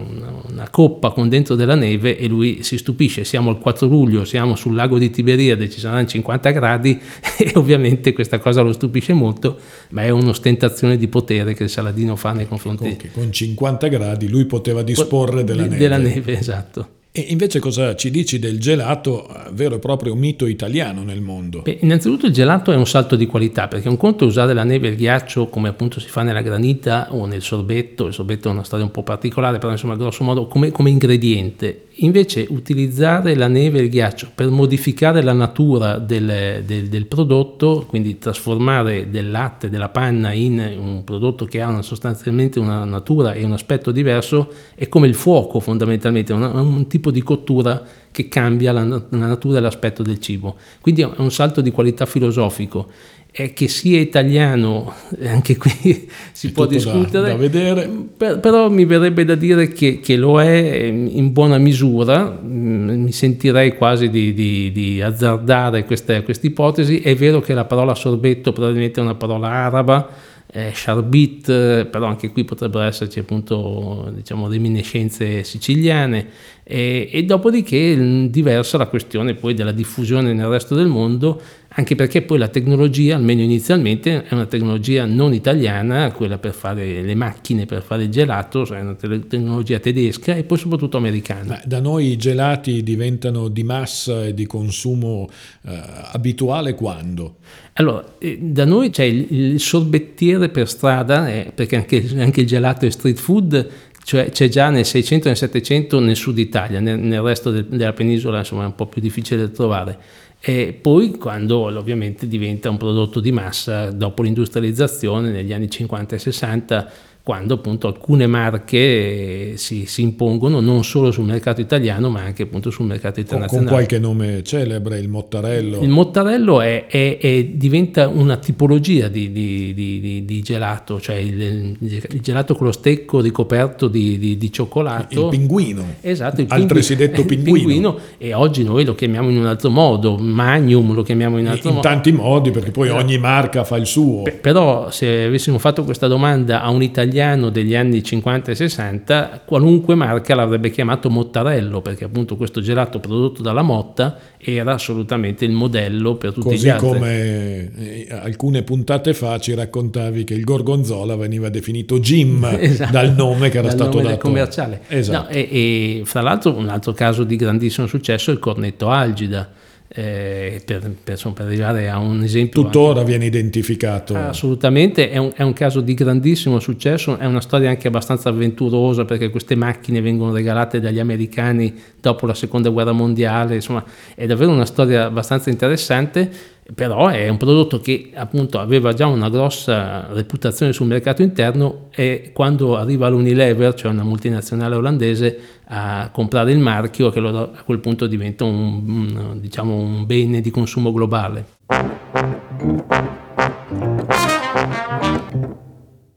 una, 0.48 0.68
coppa 0.70 1.10
con 1.10 1.28
dentro 1.28 1.56
della 1.56 1.74
neve 1.74 2.16
e 2.16 2.28
lui 2.28 2.62
si 2.62 2.78
stupisce, 2.78 3.24
siamo 3.24 3.50
il 3.50 3.58
4 3.58 3.88
luglio, 3.88 4.24
siamo 4.24 4.54
sul 4.54 4.76
lago 4.76 4.96
di 4.96 5.10
Tiberiade, 5.10 5.68
ci 5.68 5.80
saranno 5.80 6.06
50 6.06 6.50
gradi 6.52 7.00
e 7.36 7.50
ovviamente 7.56 8.12
questa 8.12 8.38
cosa 8.38 8.62
lo 8.62 8.72
stupisce 8.72 9.12
molto, 9.12 9.58
ma 9.90 10.04
è 10.04 10.10
un'ostentazione 10.10 10.96
di 10.96 11.08
potere 11.08 11.52
che 11.52 11.64
il 11.64 11.68
Saladino 11.68 12.14
fa 12.14 12.32
nei 12.32 12.46
confronti. 12.46 12.86
Okay, 12.90 13.10
con 13.12 13.32
50 13.32 13.88
gradi 13.88 14.28
lui 14.28 14.44
poteva 14.44 14.82
disporre 14.82 15.42
della 15.42 15.62
neve. 15.62 15.76
Della 15.76 15.98
neve, 15.98 16.38
esatto. 16.38 16.88
E 17.16 17.26
invece 17.28 17.60
cosa 17.60 17.94
ci 17.94 18.10
dici 18.10 18.40
del 18.40 18.58
gelato, 18.58 19.28
eh, 19.28 19.52
vero 19.52 19.76
e 19.76 19.78
proprio 19.78 20.16
mito 20.16 20.46
italiano 20.46 21.04
nel 21.04 21.20
mondo? 21.20 21.62
Beh, 21.62 21.78
innanzitutto 21.82 22.26
il 22.26 22.32
gelato 22.32 22.72
è 22.72 22.74
un 22.74 22.88
salto 22.88 23.14
di 23.14 23.26
qualità, 23.26 23.68
perché 23.68 23.88
un 23.88 23.96
conto 23.96 24.24
è 24.24 24.26
usare 24.26 24.52
la 24.52 24.64
neve 24.64 24.88
e 24.88 24.90
il 24.90 24.96
ghiaccio 24.96 25.46
come 25.46 25.68
appunto 25.68 26.00
si 26.00 26.08
fa 26.08 26.24
nella 26.24 26.42
granita 26.42 27.06
o 27.10 27.26
nel 27.26 27.40
sorbetto, 27.40 28.06
il 28.06 28.14
sorbetto 28.14 28.48
è 28.48 28.50
una 28.50 28.64
storia 28.64 28.84
un 28.84 28.90
po' 28.90 29.04
particolare, 29.04 29.58
però 29.58 29.70
insomma 29.70 29.94
grosso 29.94 30.24
modo 30.24 30.48
come, 30.48 30.72
come 30.72 30.90
ingrediente. 30.90 31.84
Invece 31.98 32.44
utilizzare 32.50 33.36
la 33.36 33.46
neve 33.46 33.78
e 33.78 33.82
il 33.82 33.88
ghiaccio 33.88 34.32
per 34.34 34.50
modificare 34.50 35.22
la 35.22 35.32
natura 35.32 35.98
del, 35.98 36.64
del, 36.66 36.88
del, 36.88 37.06
prodotto, 37.06 37.84
quindi 37.86 38.18
trasformare 38.18 39.10
del 39.10 39.30
latte, 39.30 39.70
della 39.70 39.90
panna 39.90 40.32
in 40.32 40.58
un 40.76 41.04
prodotto 41.04 41.44
che 41.44 41.60
ha 41.60 41.68
una, 41.68 41.82
sostanzialmente 41.82 42.58
una 42.58 42.84
natura 42.84 43.34
e 43.34 43.44
un 43.44 43.52
aspetto 43.52 43.92
diverso, 43.92 44.50
è 44.74 44.88
come 44.88 45.06
il 45.06 45.14
fuoco 45.14 45.60
fondamentalmente, 45.60 46.32
un, 46.32 46.42
un 46.42 46.86
tipo 46.88 47.03
di 47.10 47.22
cottura 47.22 47.82
che 48.10 48.28
cambia 48.28 48.72
la, 48.72 48.84
la 48.84 49.26
natura 49.26 49.58
e 49.58 49.60
l'aspetto 49.60 50.02
del 50.02 50.20
cibo. 50.20 50.56
Quindi 50.80 51.02
è 51.02 51.08
un 51.16 51.30
salto 51.30 51.60
di 51.60 51.70
qualità 51.70 52.06
filosofico 52.06 52.88
è 53.36 53.52
che 53.52 53.66
sia 53.66 53.98
italiano, 53.98 54.94
anche 55.24 55.56
qui 55.56 55.72
si 56.30 56.46
è 56.46 56.52
può 56.52 56.66
discutere, 56.66 57.10
da, 57.10 57.28
da 57.30 57.34
vedere. 57.34 57.90
Per, 58.16 58.38
però 58.38 58.70
mi 58.70 58.84
verrebbe 58.84 59.24
da 59.24 59.34
dire 59.34 59.66
che, 59.66 59.98
che, 59.98 60.14
lo 60.14 60.40
è 60.40 60.84
in 60.84 61.32
buona 61.32 61.58
misura, 61.58 62.38
mm, 62.40 63.02
mi 63.02 63.10
sentirei 63.10 63.74
quasi 63.76 64.08
di, 64.08 64.32
di, 64.32 64.70
di 64.70 65.02
azzardare 65.02 65.84
questa 65.84 66.22
ipotesi, 66.42 67.00
è 67.00 67.16
vero 67.16 67.40
che 67.40 67.54
la 67.54 67.64
parola 67.64 67.96
sorbetto 67.96 68.52
probabilmente 68.52 69.00
è 69.00 69.02
una 69.02 69.16
parola 69.16 69.48
araba, 69.48 70.08
eh, 70.46 70.70
Sharbit, 70.72 71.86
però 71.86 72.06
anche 72.06 72.30
qui 72.30 72.44
potrebbero 72.44 72.84
esserci 72.84 73.18
appunto 73.18 74.12
diciamo 74.14 74.46
reminiscenze 74.46 75.42
siciliane 75.42 76.28
e, 76.64 77.10
e 77.12 77.22
dopodiché 77.24 78.28
diversa 78.30 78.78
la 78.78 78.86
questione 78.86 79.34
poi 79.34 79.54
della 79.54 79.72
diffusione 79.72 80.32
nel 80.32 80.46
resto 80.46 80.74
del 80.74 80.88
mondo 80.88 81.40
anche 81.76 81.96
perché 81.96 82.22
poi 82.22 82.38
la 82.38 82.48
tecnologia, 82.48 83.16
almeno 83.16 83.42
inizialmente, 83.42 84.24
è 84.24 84.32
una 84.32 84.46
tecnologia 84.46 85.06
non 85.06 85.34
italiana, 85.34 86.12
quella 86.12 86.38
per 86.38 86.52
fare 86.52 87.02
le 87.02 87.14
macchine, 87.16 87.66
per 87.66 87.82
fare 87.82 88.04
il 88.04 88.10
gelato, 88.10 88.64
cioè 88.64 88.78
è 88.78 88.82
una 88.82 88.94
tecnologia 88.94 89.80
tedesca 89.80 90.36
e 90.36 90.44
poi 90.44 90.56
soprattutto 90.56 90.98
americana. 90.98 91.60
da 91.64 91.80
noi 91.80 92.12
i 92.12 92.16
gelati 92.16 92.84
diventano 92.84 93.48
di 93.48 93.64
massa 93.64 94.24
e 94.24 94.34
di 94.34 94.46
consumo 94.46 95.28
eh, 95.66 95.80
abituale 96.12 96.74
quando? 96.74 97.36
Allora, 97.72 98.04
eh, 98.18 98.38
da 98.40 98.64
noi 98.64 98.90
c'è 98.90 99.02
il, 99.02 99.26
il 99.30 99.60
sorbettiere 99.60 100.50
per 100.50 100.68
strada, 100.68 101.28
eh, 101.28 101.50
perché 101.52 101.74
anche, 101.74 102.08
anche 102.18 102.42
il 102.42 102.46
gelato 102.46 102.86
è 102.86 102.90
street 102.90 103.18
food, 103.18 103.68
cioè 104.04 104.30
c'è 104.30 104.48
già 104.48 104.68
nel 104.68 104.84
600 104.84 105.24
e 105.24 105.28
nel 105.30 105.36
700 105.38 105.98
nel 105.98 106.14
sud 106.14 106.38
Italia, 106.38 106.78
nel, 106.78 106.98
nel 106.98 107.22
resto 107.22 107.50
de, 107.50 107.66
della 107.66 107.94
penisola 107.94 108.38
insomma 108.38 108.64
è 108.64 108.66
un 108.66 108.74
po' 108.74 108.86
più 108.86 109.00
difficile 109.00 109.40
da 109.40 109.48
trovare. 109.48 109.98
E 110.40 110.78
poi 110.78 111.12
quando 111.12 111.60
ovviamente 111.60 112.28
diventa 112.28 112.68
un 112.68 112.76
prodotto 112.76 113.18
di 113.18 113.32
massa 113.32 113.90
dopo 113.90 114.22
l'industrializzazione 114.22 115.30
negli 115.30 115.54
anni 115.54 115.70
50 115.70 116.16
e 116.16 116.18
60 116.18 116.92
quando 117.24 117.54
appunto 117.54 117.86
alcune 117.86 118.26
marche 118.26 119.54
si, 119.56 119.86
si, 119.86 120.02
impongono 120.02 120.60
non 120.60 120.84
solo 120.84 121.10
sul 121.10 121.24
mercato 121.24 121.62
italiano 121.62 122.10
ma 122.10 122.20
anche 122.20 122.42
appunto 122.42 122.68
sul 122.68 122.84
mercato 122.84 123.18
internazionale. 123.18 123.66
Con 123.66 123.74
qualche 123.74 123.98
nome 123.98 124.42
celebre, 124.42 124.98
il 124.98 125.08
mottarello. 125.08 125.80
Il 125.80 125.88
mottarello 125.88 126.60
è, 126.60 126.84
è, 126.86 127.16
è, 127.16 127.44
diventa 127.44 128.08
una 128.08 128.36
tipologia 128.36 129.08
di, 129.08 129.32
di, 129.32 129.72
di, 129.72 130.22
di 130.26 130.42
gelato, 130.42 131.00
cioè 131.00 131.16
il, 131.16 131.74
il, 131.78 132.20
gelato 132.20 132.54
con 132.54 132.66
lo 132.66 132.72
stecco 132.72 133.22
ricoperto 133.22 133.88
di, 133.88 134.50
cioccolato. 134.52 135.22
Il 135.22 135.28
pinguino. 135.30 135.82
Esatto, 136.02 136.42
il 136.42 136.46
altresì 136.50 136.94
detto 136.94 137.24
pinguino. 137.24 137.54
pinguino. 137.54 137.98
E 138.18 138.34
oggi 138.34 138.64
noi 138.64 138.84
lo 138.84 138.94
chiamiamo 138.94 139.30
in 139.30 139.38
un 139.38 139.46
altro 139.46 139.70
modo, 139.70 140.18
Magnum 140.18 140.92
lo 140.92 141.02
chiamiamo 141.02 141.38
in 141.38 141.46
un 141.46 141.52
altro 141.52 141.70
in 141.70 141.76
modo. 141.76 141.88
In 141.88 141.94
tanti 141.94 142.12
modi 142.12 142.50
perché 142.50 142.70
poi 142.70 142.90
ogni 142.90 143.16
marca 143.16 143.64
fa 143.64 143.78
il 143.78 143.86
suo. 143.86 144.24
Però 144.42 144.90
se 144.90 145.24
avessimo 145.24 145.58
fatto 145.58 145.84
questa 145.84 146.06
domanda 146.06 146.60
a 146.60 146.68
un 146.68 146.82
italiano 146.82 147.12
italiano 147.14 147.50
degli 147.50 147.76
anni 147.76 148.02
50 148.02 148.50
e 148.50 148.54
60, 148.56 149.42
qualunque 149.46 149.94
marca 149.94 150.34
l'avrebbe 150.34 150.70
chiamato 150.70 151.08
Mottarello, 151.08 151.80
perché 151.80 152.04
appunto 152.04 152.36
questo 152.36 152.60
gelato 152.60 152.98
prodotto 152.98 153.40
dalla 153.40 153.62
Motta 153.62 154.18
era 154.36 154.74
assolutamente 154.74 155.44
il 155.44 155.52
modello 155.52 156.16
per 156.16 156.32
tutti 156.32 156.48
Così 156.48 156.66
gli 156.66 156.68
altri. 156.68 156.88
Così 156.88 156.98
come 156.98 157.70
eh, 157.76 158.06
alcune 158.10 158.62
puntate 158.64 159.14
fa 159.14 159.38
ci 159.38 159.54
raccontavi 159.54 160.24
che 160.24 160.34
il 160.34 160.42
gorgonzola 160.42 161.14
veniva 161.14 161.48
definito 161.48 162.00
Jim 162.00 162.44
esatto, 162.58 162.90
dal 162.90 163.14
nome 163.14 163.48
che 163.48 163.58
era 163.58 163.70
stato 163.70 163.98
nome 163.98 164.10
dato. 164.10 164.26
commerciale. 164.26 164.80
Esatto. 164.88 165.28
No, 165.28 165.28
e, 165.28 165.48
e 165.50 166.02
fra 166.04 166.20
l'altro 166.20 166.56
un 166.56 166.68
altro 166.68 166.92
caso 166.92 167.22
di 167.22 167.36
grandissimo 167.36 167.86
successo 167.86 168.30
è 168.30 168.34
il 168.34 168.40
cornetto 168.40 168.90
algida 168.90 169.62
eh, 169.96 170.60
per, 170.64 170.80
per, 170.80 171.12
insomma, 171.14 171.34
per, 171.36 171.46
arrivare 171.46 171.88
a 171.88 171.98
un 171.98 172.22
esempio. 172.24 172.62
Tuttora 172.62 173.00
anche, 173.00 173.10
viene 173.10 173.26
identificato. 173.26 174.16
Assolutamente, 174.16 175.08
è 175.08 175.18
un, 175.18 175.30
è 175.36 175.42
un, 175.42 175.52
caso 175.52 175.80
di 175.80 175.94
grandissimo 175.94 176.58
successo, 176.58 177.16
è 177.16 177.26
una 177.26 177.40
storia 177.40 177.70
anche 177.70 177.86
abbastanza 177.86 178.28
avventurosa 178.28 179.04
perché 179.04 179.30
queste 179.30 179.54
macchine 179.54 180.00
vengono 180.00 180.32
regalate 180.32 180.80
dagli 180.80 180.98
americani 180.98 181.72
dopo 182.00 182.26
la 182.26 182.34
seconda 182.34 182.70
guerra 182.70 182.90
mondiale, 182.90 183.54
insomma 183.54 183.84
è 184.16 184.26
davvero 184.26 184.50
una 184.50 184.66
storia 184.66 185.04
abbastanza 185.04 185.50
interessante 185.50 186.53
però 186.74 187.08
è 187.08 187.28
un 187.28 187.36
prodotto 187.36 187.80
che 187.80 188.10
appunto 188.14 188.58
aveva 188.58 188.94
già 188.94 189.06
una 189.06 189.28
grossa 189.28 190.08
reputazione 190.12 190.72
sul 190.72 190.86
mercato 190.86 191.22
interno 191.22 191.88
e 191.94 192.30
quando 192.32 192.76
arriva 192.76 193.08
l'Unilever, 193.08 193.74
cioè 193.74 193.92
una 193.92 194.04
multinazionale 194.04 194.74
olandese, 194.74 195.38
a 195.66 196.10
comprare 196.12 196.52
il 196.52 196.58
marchio, 196.58 197.10
che 197.10 197.20
a 197.20 197.62
quel 197.64 197.80
punto 197.80 198.06
diventa 198.06 198.44
un, 198.44 198.82
un, 198.86 199.40
diciamo, 199.40 199.74
un 199.74 200.06
bene 200.06 200.40
di 200.40 200.50
consumo 200.50 200.92
globale 200.92 203.22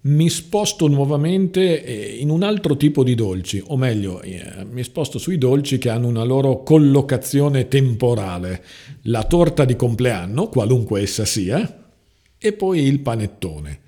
mi 0.01 0.29
sposto 0.29 0.87
nuovamente 0.87 1.83
eh, 1.83 2.17
in 2.19 2.29
un 2.29 2.43
altro 2.43 2.77
tipo 2.77 3.03
di 3.03 3.15
dolci, 3.15 3.61
o 3.65 3.75
meglio, 3.75 4.21
eh, 4.21 4.65
mi 4.69 4.83
sposto 4.83 5.17
sui 5.17 5.37
dolci 5.37 5.77
che 5.77 5.89
hanno 5.89 6.07
una 6.07 6.23
loro 6.23 6.63
collocazione 6.63 7.67
temporale. 7.67 8.63
La 9.03 9.23
torta 9.23 9.65
di 9.65 9.75
compleanno, 9.75 10.47
qualunque 10.47 11.01
essa 11.01 11.25
sia, 11.25 11.85
e 12.37 12.53
poi 12.53 12.83
il 12.83 12.99
panettone. 12.99 13.79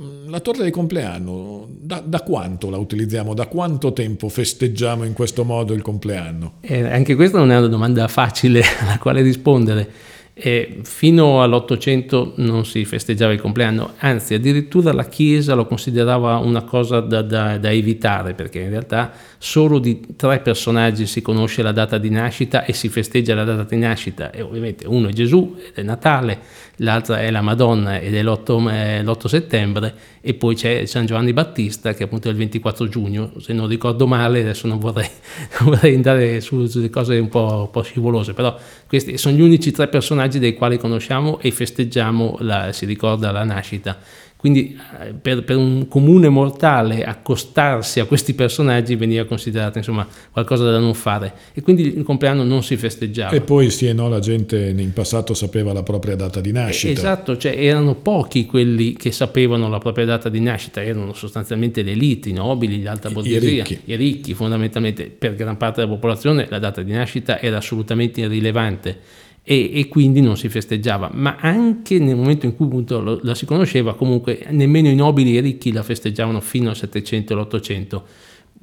Mm, 0.00 0.28
la 0.28 0.40
torta 0.40 0.62
di 0.62 0.70
compleanno, 0.70 1.66
da, 1.70 2.00
da, 2.00 2.20
quanto 2.20 2.68
la 2.68 2.76
utilizziamo? 2.76 3.32
Da 3.32 3.46
quanto 3.46 3.92
tempo 3.92 4.28
festeggiamo 4.28 5.04
in 5.04 5.14
questo 5.14 5.42
modo 5.42 5.72
il 5.72 5.82
compleanno? 5.82 6.58
Eh, 6.60 6.82
anche 6.82 7.14
questa 7.14 7.38
non 7.38 7.50
è 7.50 7.56
una 7.56 7.66
domanda 7.66 8.06
facile 8.06 8.62
alla 8.80 8.98
quale 8.98 9.22
rispondere 9.22 9.90
e 10.38 10.80
fino 10.82 11.42
all'Ottocento 11.42 12.34
non 12.36 12.66
si 12.66 12.84
festeggiava 12.84 13.32
il 13.32 13.40
compleanno, 13.40 13.94
anzi 14.00 14.34
addirittura 14.34 14.92
la 14.92 15.06
Chiesa 15.06 15.54
lo 15.54 15.64
considerava 15.64 16.36
una 16.36 16.62
cosa 16.62 17.00
da, 17.00 17.22
da, 17.22 17.56
da, 17.56 17.72
evitare, 17.72 18.34
perché 18.34 18.60
in 18.60 18.68
realtà 18.68 19.12
solo 19.38 19.78
di 19.78 19.98
tre 20.14 20.40
personaggi 20.40 21.06
si 21.06 21.22
conosce 21.22 21.62
la 21.62 21.72
data 21.72 21.96
di 21.96 22.10
nascita 22.10 22.66
e 22.66 22.74
si 22.74 22.90
festeggia 22.90 23.34
la 23.34 23.44
data 23.44 23.62
di 23.62 23.80
nascita, 23.80 24.30
e 24.30 24.42
ovviamente 24.42 24.86
uno 24.86 25.08
è 25.08 25.12
Gesù 25.12 25.56
ed 25.68 25.72
è 25.72 25.82
Natale, 25.82 26.38
l'altra 26.80 27.20
è 27.20 27.30
la 27.30 27.40
Madonna 27.40 27.98
ed 27.98 28.14
è 28.14 28.22
l'8, 28.22 28.70
eh, 28.70 29.02
l'8 29.02 29.26
settembre, 29.28 29.94
e 30.20 30.34
poi 30.34 30.54
c'è 30.54 30.84
San 30.84 31.06
Giovanni 31.06 31.32
Battista 31.32 31.94
che 31.94 32.02
appunto 32.02 32.28
è 32.28 32.32
il 32.32 32.36
24 32.36 32.88
giugno, 32.88 33.32
se 33.38 33.54
non 33.54 33.68
ricordo 33.68 34.06
male, 34.06 34.40
adesso 34.40 34.66
non 34.66 34.78
vorrei, 34.78 35.08
non 35.60 35.70
vorrei 35.70 35.94
andare 35.94 36.42
su, 36.42 36.66
sulle 36.66 36.90
cose 36.90 37.16
un 37.16 37.30
po', 37.30 37.60
un 37.60 37.70
po' 37.70 37.80
scivolose, 37.80 38.34
però 38.34 38.54
questi 38.86 39.16
sono 39.16 39.34
gli 39.34 39.40
unici 39.40 39.70
tre 39.70 39.88
personaggi 39.88 40.24
dei 40.28 40.54
quali 40.54 40.78
conosciamo 40.78 41.38
e 41.40 41.50
festeggiamo, 41.50 42.36
la, 42.40 42.72
si 42.72 42.84
ricorda 42.84 43.30
la 43.30 43.44
nascita. 43.44 43.98
Quindi 44.36 44.78
eh, 45.00 45.14
per, 45.14 45.44
per, 45.44 45.56
un 45.56 45.88
comune 45.88 46.28
mortale 46.28 47.04
accostarsi 47.04 48.00
a 48.00 48.04
questi 48.04 48.34
personaggi 48.34 48.94
veniva 48.94 49.24
considerato 49.24 49.78
insomma, 49.78 50.06
qualcosa 50.30 50.70
da 50.70 50.78
non 50.78 50.92
fare 50.94 51.32
e 51.54 51.62
quindi 51.62 51.96
il 51.96 52.02
compleanno 52.02 52.44
non 52.44 52.62
si 52.62 52.76
festeggiava. 52.76 53.34
E 53.34 53.40
poi 53.40 53.70
sì 53.70 53.88
e 53.88 53.94
no, 53.94 54.08
la 54.08 54.20
gente 54.20 54.58
in 54.58 54.92
passato 54.92 55.32
sapeva 55.32 55.72
la 55.72 55.82
propria 55.82 56.16
data 56.16 56.40
di 56.40 56.52
nascita. 56.52 56.92
Esatto, 56.92 57.36
cioè 57.38 57.56
erano 57.56 57.94
pochi 57.94 58.44
quelli 58.44 58.92
che 58.92 59.10
sapevano 59.10 59.68
la 59.70 59.78
propria 59.78 60.04
data 60.04 60.28
di 60.28 60.40
nascita, 60.40 60.82
erano 60.82 61.14
sostanzialmente 61.14 61.82
le 61.82 61.92
elite, 61.92 62.28
i 62.28 62.32
nobili, 62.32 62.82
l'alta 62.82 63.10
borghesia, 63.10 63.38
I 63.38 63.56
ricchi. 63.64 63.80
i 63.86 63.96
ricchi 63.96 64.34
fondamentalmente. 64.34 65.06
Per 65.06 65.34
gran 65.34 65.56
parte 65.56 65.80
della 65.80 65.92
popolazione 65.92 66.46
la 66.50 66.58
data 66.58 66.82
di 66.82 66.92
nascita 66.92 67.40
era 67.40 67.56
assolutamente 67.56 68.20
irrilevante 68.20 69.24
e, 69.48 69.70
e, 69.78 69.86
quindi 69.86 70.20
non 70.20 70.36
si 70.36 70.48
festeggiava, 70.48 71.08
ma 71.14 71.36
anche 71.38 72.00
nel 72.00 72.16
momento 72.16 72.46
in 72.46 72.56
cui 72.56 72.66
appunto 72.66 73.00
lo, 73.00 73.20
la 73.22 73.36
si 73.36 73.46
conosceva, 73.46 73.94
comunque 73.94 74.44
nemmeno 74.50 74.88
i 74.88 74.96
nobili 74.96 75.36
e 75.36 75.38
i 75.38 75.40
ricchi 75.40 75.70
la 75.70 75.84
festeggiavano 75.84 76.40
fino 76.40 76.68
al 76.68 76.74
700 76.74 77.32
e 77.32 77.36
l'800. 77.36 78.02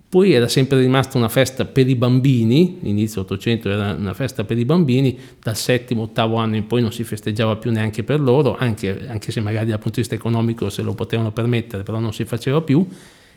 Poi 0.09 0.33
era 0.33 0.49
sempre 0.49 0.77
rimasta 0.81 1.17
una 1.17 1.29
festa 1.29 1.63
per 1.63 1.87
i 1.87 1.95
bambini, 1.95 2.79
l'inizio 2.81 3.21
800 3.21 3.69
era 3.69 3.93
una 3.93 4.13
festa 4.13 4.43
per 4.43 4.57
i 4.57 4.65
bambini, 4.65 5.17
dal 5.41 5.55
settimo, 5.55 6.01
ottavo 6.01 6.35
anno 6.35 6.57
in 6.57 6.67
poi 6.67 6.81
non 6.81 6.91
si 6.91 7.05
festeggiava 7.05 7.55
più 7.55 7.71
neanche 7.71 8.03
per 8.03 8.19
loro, 8.19 8.57
anche, 8.57 9.07
anche 9.07 9.31
se 9.31 9.39
magari 9.39 9.69
dal 9.69 9.79
punto 9.79 9.95
di 9.95 10.01
vista 10.01 10.15
economico 10.15 10.69
se 10.69 10.81
lo 10.81 10.93
potevano 10.93 11.31
permettere, 11.31 11.83
però 11.83 11.99
non 11.99 12.11
si 12.11 12.25
faceva 12.25 12.59
più 12.59 12.85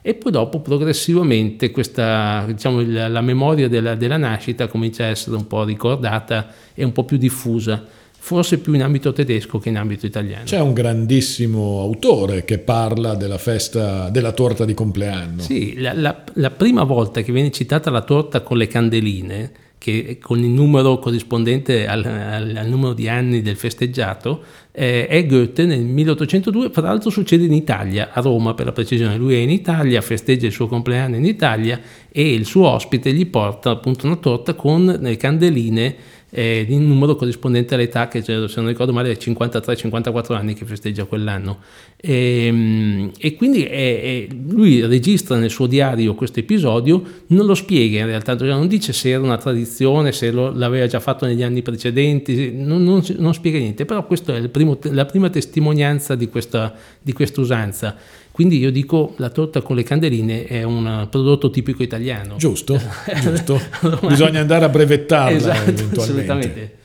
e 0.03 0.15
poi 0.15 0.33
dopo 0.33 0.61
progressivamente 0.61 1.71
questa, 1.71 2.45
diciamo, 2.47 2.83
la, 2.87 3.09
la 3.09 3.21
memoria 3.21 3.69
della, 3.69 3.95
della, 3.95 4.17
nascita 4.17 4.69
comincia 4.69 5.05
a 5.05 5.09
essere 5.09 5.37
un 5.37 5.47
po' 5.47 5.65
ricordata 5.65 6.49
e 6.75 6.85
un 6.85 6.93
po' 6.93 7.05
più 7.05 7.17
diffusa. 7.17 7.85
forse 8.27 8.59
più 8.59 8.73
in 8.75 8.83
ambito 8.83 9.13
tedesco 9.13 9.61
che 9.61 9.69
in 9.69 9.77
ambito 9.77 10.05
italiano. 10.05 10.43
C'è 10.43 10.59
un 10.59 10.73
grandissimo 10.73 11.81
autore 11.81 12.45
che 12.45 12.59
parla 12.59 13.15
della 13.15 13.39
festa 13.39 14.09
della 14.11 14.33
torta 14.33 14.65
di 14.65 14.75
compleanno. 14.75 15.43
Sì, 15.43 15.79
la, 15.79 15.93
la, 15.93 16.25
la 16.33 16.51
prima 16.51 16.83
volta 16.83 17.21
che 17.23 17.31
viene 17.31 17.53
citata 17.53 17.89
la 17.89 18.03
torta 18.03 18.41
con 18.41 18.57
le 18.57 18.67
candeline, 18.67 19.53
che 19.79 20.19
con 20.21 20.41
il 20.41 20.51
numero 20.51 20.99
corrispondente 20.99 21.87
al, 21.87 22.05
al, 22.05 22.57
al 22.57 22.67
numero 22.69 22.95
di 22.95 23.09
anni 23.09 23.43
del 23.43 23.55
festeggiato, 23.55 24.43
eh, 24.79 25.07
è 25.07 25.25
Goethe 25.25 25.65
nel 25.65 25.81
1802, 25.81 26.69
tra 26.69 26.83
l'altro 26.83 27.09
succede 27.09 27.47
in 27.47 27.55
Italia, 27.55 28.11
a 28.13 28.21
Roma 28.21 28.53
per 28.53 28.67
la 28.67 28.73
precisione, 28.73 29.17
lui 29.17 29.33
è 29.33 29.39
in 29.39 29.49
Italia, 29.49 30.03
festeggia 30.03 30.45
il 30.45 30.53
suo 30.53 30.67
compleanno 30.67 31.17
in 31.17 31.25
Italia 31.25 31.81
e 32.11 32.35
il 32.35 32.45
suo 32.45 32.69
ospite 32.69 33.11
gli 33.15 33.25
porta 33.25 33.71
appunto 33.71 34.05
una 34.05 34.17
torta 34.17 34.53
con 34.53 34.85
le 35.01 35.17
candeline 35.17 35.97
eh, 36.31 36.67
in 36.69 36.87
numero 36.87 37.15
corrispondente 37.15 37.75
all'età 37.75 38.09
che 38.09 38.23
se 38.23 38.35
non 38.57 38.67
ricordo 38.67 38.93
male 38.93 39.13
è 39.13 39.17
53-54 39.19 40.35
anni 40.35 40.55
che 40.55 40.65
festeggia 40.65 41.05
quell'anno. 41.05 41.59
E, 41.97 42.47
ehm, 42.47 43.13
e 43.19 43.35
quindi 43.35 43.65
è, 43.65 44.27
è, 44.27 44.27
lui 44.49 44.85
registra 44.85 45.39
nel 45.39 45.51
suo 45.51 45.67
diario 45.67 46.15
questo 46.15 46.41
episodio 46.41 47.03
non 47.29 47.47
lo 47.47 47.55
spiega 47.55 48.01
in 48.01 48.07
realtà 48.07 48.37
cioè 48.37 48.49
non 48.49 48.69
dice 48.69 48.93
se 48.93 49.09
era 49.09 49.23
una 49.23 49.39
tradizione 49.39 50.13
se 50.13 50.31
lo, 50.31 50.53
l'aveva 50.53 50.87
già 50.87 51.01
fatto 51.01 51.25
negli 51.25 51.43
anni 51.43 51.63
precedenti 51.63 52.53
non, 52.53 52.85
non, 52.85 53.03
non 53.17 53.33
spiega 53.33 53.57
niente 53.57 53.87
però 53.87 54.05
questa 54.05 54.37
è 54.37 54.49
primo, 54.49 54.79
la 54.83 55.07
prima 55.07 55.31
testimonianza 55.31 56.15
di 56.17 56.29
questa, 56.29 56.75
di 57.01 57.15
questa 57.15 57.41
usanza 57.41 57.97
quindi 58.37 58.59
io 58.59 58.71
dico 58.71 59.15
la 59.17 59.31
torta 59.31 59.63
con 59.63 59.77
le 59.77 59.83
candeline 59.83 60.45
è 60.45 60.63
un 60.63 61.07
prodotto 61.09 61.49
tipico 61.49 61.83
italiano. 61.83 62.37
Giusto, 62.37 62.79
giusto. 63.19 63.59
Bisogna 64.07 64.41
andare 64.41 64.67
a 64.67 64.69
brevettarla 64.69 65.35
esatto, 65.35 65.71
eventualmente. 65.71 66.01
Assolutamente. 66.01 66.77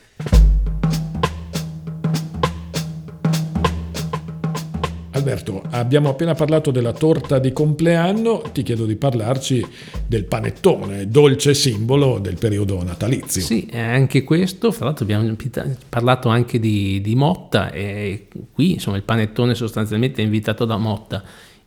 Alberto, 5.21 5.61
abbiamo 5.69 6.09
appena 6.09 6.33
parlato 6.33 6.71
della 6.71 6.93
torta 6.93 7.37
di 7.37 7.53
compleanno, 7.53 8.41
ti 8.51 8.63
chiedo 8.63 8.85
di 8.85 8.95
parlarci 8.95 9.65
del 10.07 10.25
panettone, 10.25 11.07
dolce 11.07 11.53
simbolo 11.53 12.17
del 12.17 12.37
periodo 12.37 12.83
natalizio. 12.83 13.41
Sì, 13.41 13.69
anche 13.71 14.23
questo, 14.23 14.71
fra 14.71 14.85
l'altro 14.85 15.03
abbiamo 15.03 15.35
parlato 15.87 16.29
anche 16.29 16.59
di, 16.59 17.01
di 17.01 17.15
Motta 17.15 17.71
e 17.71 18.27
qui 18.51 18.73
insomma 18.73 18.97
il 18.97 19.03
panettone 19.03 19.53
sostanzialmente 19.53 20.21
è 20.21 20.25
invitato 20.25 20.65
da 20.65 20.77
Motta. 20.77 21.23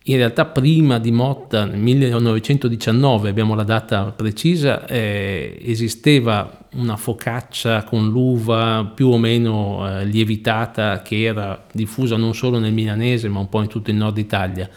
In 0.06 0.16
realtà 0.16 0.44
prima 0.44 0.98
di 0.98 1.10
Motta, 1.10 1.64
nel 1.64 1.78
1919, 1.78 3.30
abbiamo 3.30 3.54
la 3.54 3.62
data 3.62 4.12
precisa, 4.14 4.84
eh, 4.84 5.58
esisteva 5.62 6.66
una 6.74 6.96
focaccia 6.96 7.84
con 7.84 8.10
l'uva 8.10 8.90
più 8.94 9.08
o 9.08 9.16
meno 9.16 9.88
eh, 9.88 10.04
lievitata 10.04 11.00
che 11.00 11.22
era 11.22 11.64
diffusa 11.72 12.16
non 12.16 12.34
solo 12.34 12.58
nel 12.58 12.74
milanese 12.74 13.28
ma 13.28 13.38
un 13.38 13.48
po' 13.48 13.62
in 13.62 13.68
tutto 13.68 13.90
il 13.90 13.96
nord 13.96 14.18
Italia. 14.18 14.68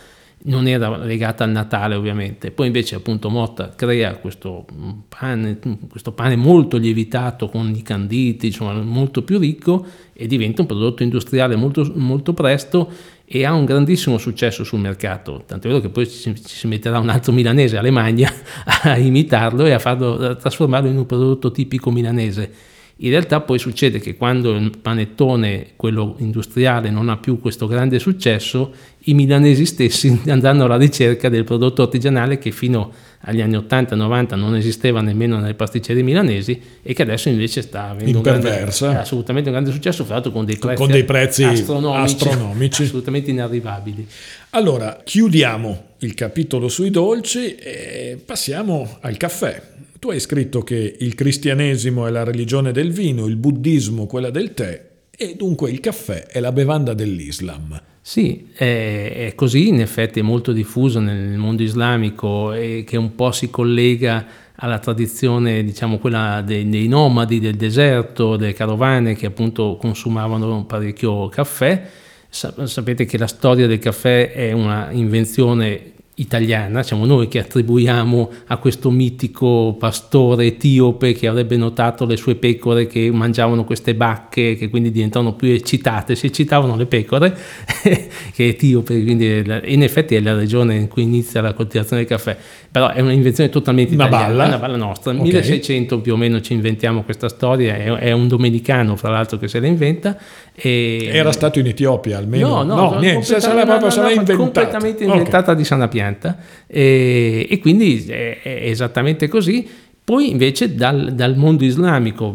Non 0.48 0.68
era 0.68 0.98
legata 0.98 1.44
al 1.44 1.52
Natale 1.52 1.96
ovviamente. 1.96 2.52
Poi 2.52 2.68
invece 2.68 2.96
appunto 2.96 3.30
Motta 3.30 3.74
crea 3.76 4.16
questo 4.16 4.66
pane, 5.08 5.60
questo 5.90 6.12
pane 6.12 6.36
molto 6.36 6.78
lievitato 6.78 7.50
con 7.50 7.74
i 7.76 7.82
canditi, 7.82 8.48
insomma 8.48 8.74
molto 8.82 9.24
più 9.24 9.40
ricco 9.40 9.86
e 10.14 10.26
diventa 10.26 10.62
un 10.62 10.68
prodotto 10.68 11.04
industriale 11.04 11.56
molto, 11.56 11.92
molto 11.96 12.34
presto 12.34 12.90
e 13.26 13.46
ha 13.46 13.54
un 13.54 13.66
grandissimo 13.66 14.18
successo 14.18 14.64
sul 14.64 14.80
mercato, 14.80 15.44
tanto 15.46 15.68
è 15.68 15.70
vero 15.70 15.82
che 15.82 15.90
poi 15.90 16.08
ci, 16.08 16.34
si 16.42 16.68
metterà 16.68 16.98
un 17.00 17.10
altro 17.10 17.34
milanese, 17.34 17.78
Alemagna, 17.78 18.32
a 18.84 18.98
imitarlo 18.98 19.66
e 19.66 19.74
a, 19.74 19.80
farlo, 19.80 20.14
a 20.14 20.36
trasformarlo 20.36 20.90
in 20.90 20.98
un 20.98 21.06
prodotto 21.06 21.52
tipico 21.52 21.92
milanese. 21.92 22.76
In 23.00 23.10
realtà 23.12 23.42
poi 23.42 23.60
succede 23.60 24.00
che 24.00 24.16
quando 24.16 24.56
il 24.56 24.76
panettone, 24.82 25.74
quello 25.76 26.16
industriale, 26.18 26.90
non 26.90 27.10
ha 27.10 27.18
più 27.18 27.40
questo 27.40 27.68
grande 27.68 28.00
successo, 28.00 28.74
i 29.02 29.14
milanesi 29.14 29.66
stessi 29.68 30.22
andranno 30.28 30.66
alla 30.66 30.78
ricerca 30.78 31.30
del 31.30 31.44
prodotto 31.44 31.84
artigianale 31.84 32.40
che 32.40 32.52
fino 32.52 32.92
agli 33.22 33.42
anni 33.42 33.56
80-90 33.56 34.36
non 34.36 34.56
esisteva 34.56 35.02
nemmeno 35.02 35.40
nelle 35.40 35.54
pasticcerie 35.54 36.02
milanesi 36.02 36.60
e 36.82 36.94
che 36.94 37.02
adesso 37.04 37.30
invece 37.30 37.62
sta 37.62 37.90
avendo 37.90 38.18
un 38.18 38.24
grande, 38.24 38.62
assolutamente 38.62 39.50
un 39.50 39.56
grande 39.56 39.72
successo, 39.72 40.04
fra 40.04 40.16
l'altro 40.16 40.32
con 40.32 40.46
dei 40.46 40.58
prezzi, 40.58 40.78
con 40.82 40.90
dei 40.90 41.04
prezzi 41.04 41.44
astronomici, 41.44 42.16
astronomici, 42.16 42.82
assolutamente 42.84 43.30
inarrivabili. 43.30 44.08
Allora, 44.52 45.02
chiudiamo 45.04 45.84
il 46.00 46.14
capitolo 46.16 46.68
sui 46.68 46.90
dolci 46.90 47.56
e 47.56 48.20
passiamo 48.24 48.98
al 49.02 49.18
caffè. 49.18 49.76
Tu 50.00 50.10
hai 50.10 50.20
scritto 50.20 50.62
che 50.62 50.96
il 51.00 51.16
cristianesimo 51.16 52.06
è 52.06 52.12
la 52.12 52.24
religione 52.24 52.72
del 52.72 52.92
vino, 52.92 53.26
il 53.26 53.36
buddismo 53.36 54.06
quella 54.06 54.30
del 54.30 54.54
tè 54.54 54.86
e 55.10 55.36
dunque 55.36 55.72
il 55.72 55.80
caffè 55.80 56.28
è 56.28 56.40
la 56.40 56.52
bevanda 56.52 56.94
dell'Islam. 56.94 57.82
Sì, 58.00 58.50
è, 58.54 59.34
così, 59.36 59.70
in 59.70 59.82
effetti 59.82 60.20
è 60.20 60.22
molto 60.24 60.52
diffuso 60.52 61.00
nel 61.00 61.38
mondo 61.38 61.64
islamico 61.64 62.54
e 62.54 62.84
che 62.86 62.96
un 62.96 63.16
po' 63.16 63.32
si 63.32 63.50
collega 63.50 64.26
alla 64.56 64.78
tradizione, 64.80 65.64
diciamo, 65.64 65.98
quella 65.98 66.42
dei, 66.46 66.70
dei 66.70 66.88
nomadi 66.88 67.40
del 67.40 67.56
deserto, 67.56 68.38
delle 68.38 68.54
carovane 68.54 69.16
che 69.16 69.26
appunto 69.26 69.78
consumavano 69.78 70.64
parecchio 70.66 71.28
caffè. 71.28 71.90
Sapete 72.30 73.06
che 73.06 73.18
la 73.18 73.28
storia 73.28 73.68
del 73.68 73.80
caffè 73.80 74.32
è 74.32 74.52
una 74.52 74.92
invenzione 74.92 75.94
italiana, 76.20 76.82
siamo 76.82 77.06
noi 77.06 77.28
che 77.28 77.40
attribuiamo 77.40 78.32
a 78.48 78.58
questo 78.58 78.90
mitico 78.90 79.76
pastore 79.78 80.46
etiope 80.46 81.14
che 81.14 81.28
avrebbe 81.28 81.58
notato 81.58 82.06
le 82.06 82.18
sue 82.18 82.36
pecore 82.36 82.88
che 82.88 83.12
mangiavano 83.12 83.64
queste 83.64 83.94
bacche 83.94 84.56
che 84.56 84.70
quindi 84.70 84.90
diventavano 84.90 85.36
più 85.36 85.50
eccitate, 85.50 86.16
si 86.16 86.26
eccitavano 86.28 86.76
le 86.76 86.88
pecore, 86.88 87.38
che 87.84 88.10
è 88.36 88.42
etiope, 88.42 89.02
quindi 89.04 89.44
in 89.66 89.84
effetti 89.84 90.16
è 90.16 90.20
la 90.20 90.34
regione 90.34 90.76
in 90.76 90.88
cui 90.88 91.04
inizia 91.04 91.42
la 91.42 91.54
coltivazione 91.54 92.02
del 92.02 92.10
caffè, 92.10 92.36
però 92.78 92.92
è 92.92 93.02
un'invenzione 93.02 93.50
totalmente 93.50 93.96
una 93.96 94.06
italiana, 94.06 94.28
balla. 94.28 94.46
una 94.46 94.58
balla 94.60 94.78
nostra, 94.78 95.12
okay. 95.12 95.24
1600 95.24 96.00
più 96.00 96.14
o 96.14 96.16
meno 96.16 96.42
ci 96.42 96.54
inventiamo 96.54 97.02
questa 97.02 97.28
storia, 97.28 97.76
è, 97.76 97.92
è 97.92 98.12
un 98.12 98.28
domenicano 98.28 98.96
fra 98.96 99.10
l'altro 99.10 99.40
che 99.40 99.48
se 99.48 99.60
la 99.60 99.66
inventa. 99.66 100.16
E... 100.54 101.10
Era 101.12 101.32
stato 101.32 101.58
in 101.58 101.66
Etiopia 101.66 102.20
almeno? 102.20 102.62
No, 102.62 102.76
no, 102.76 102.92
no 102.92 103.00
niente, 103.00 103.40
se 103.40 103.54
l'ha 103.54 103.66
proprio 103.66 103.90
no, 104.00 104.10
inventata. 104.10 104.38
completamente 104.38 105.04
inventata 105.06 105.52
okay. 105.52 105.56
di 105.56 105.64
sana 105.64 105.88
pianta 105.88 106.38
e, 106.68 107.48
e 107.50 107.60
quindi 107.60 108.06
è, 108.08 108.42
è 108.44 108.70
esattamente 108.70 109.28
così. 109.28 109.68
Poi 110.08 110.30
invece 110.30 110.74
dal, 110.74 111.14
dal, 111.14 111.36
mondo 111.36 111.66
islamico, 111.66 112.34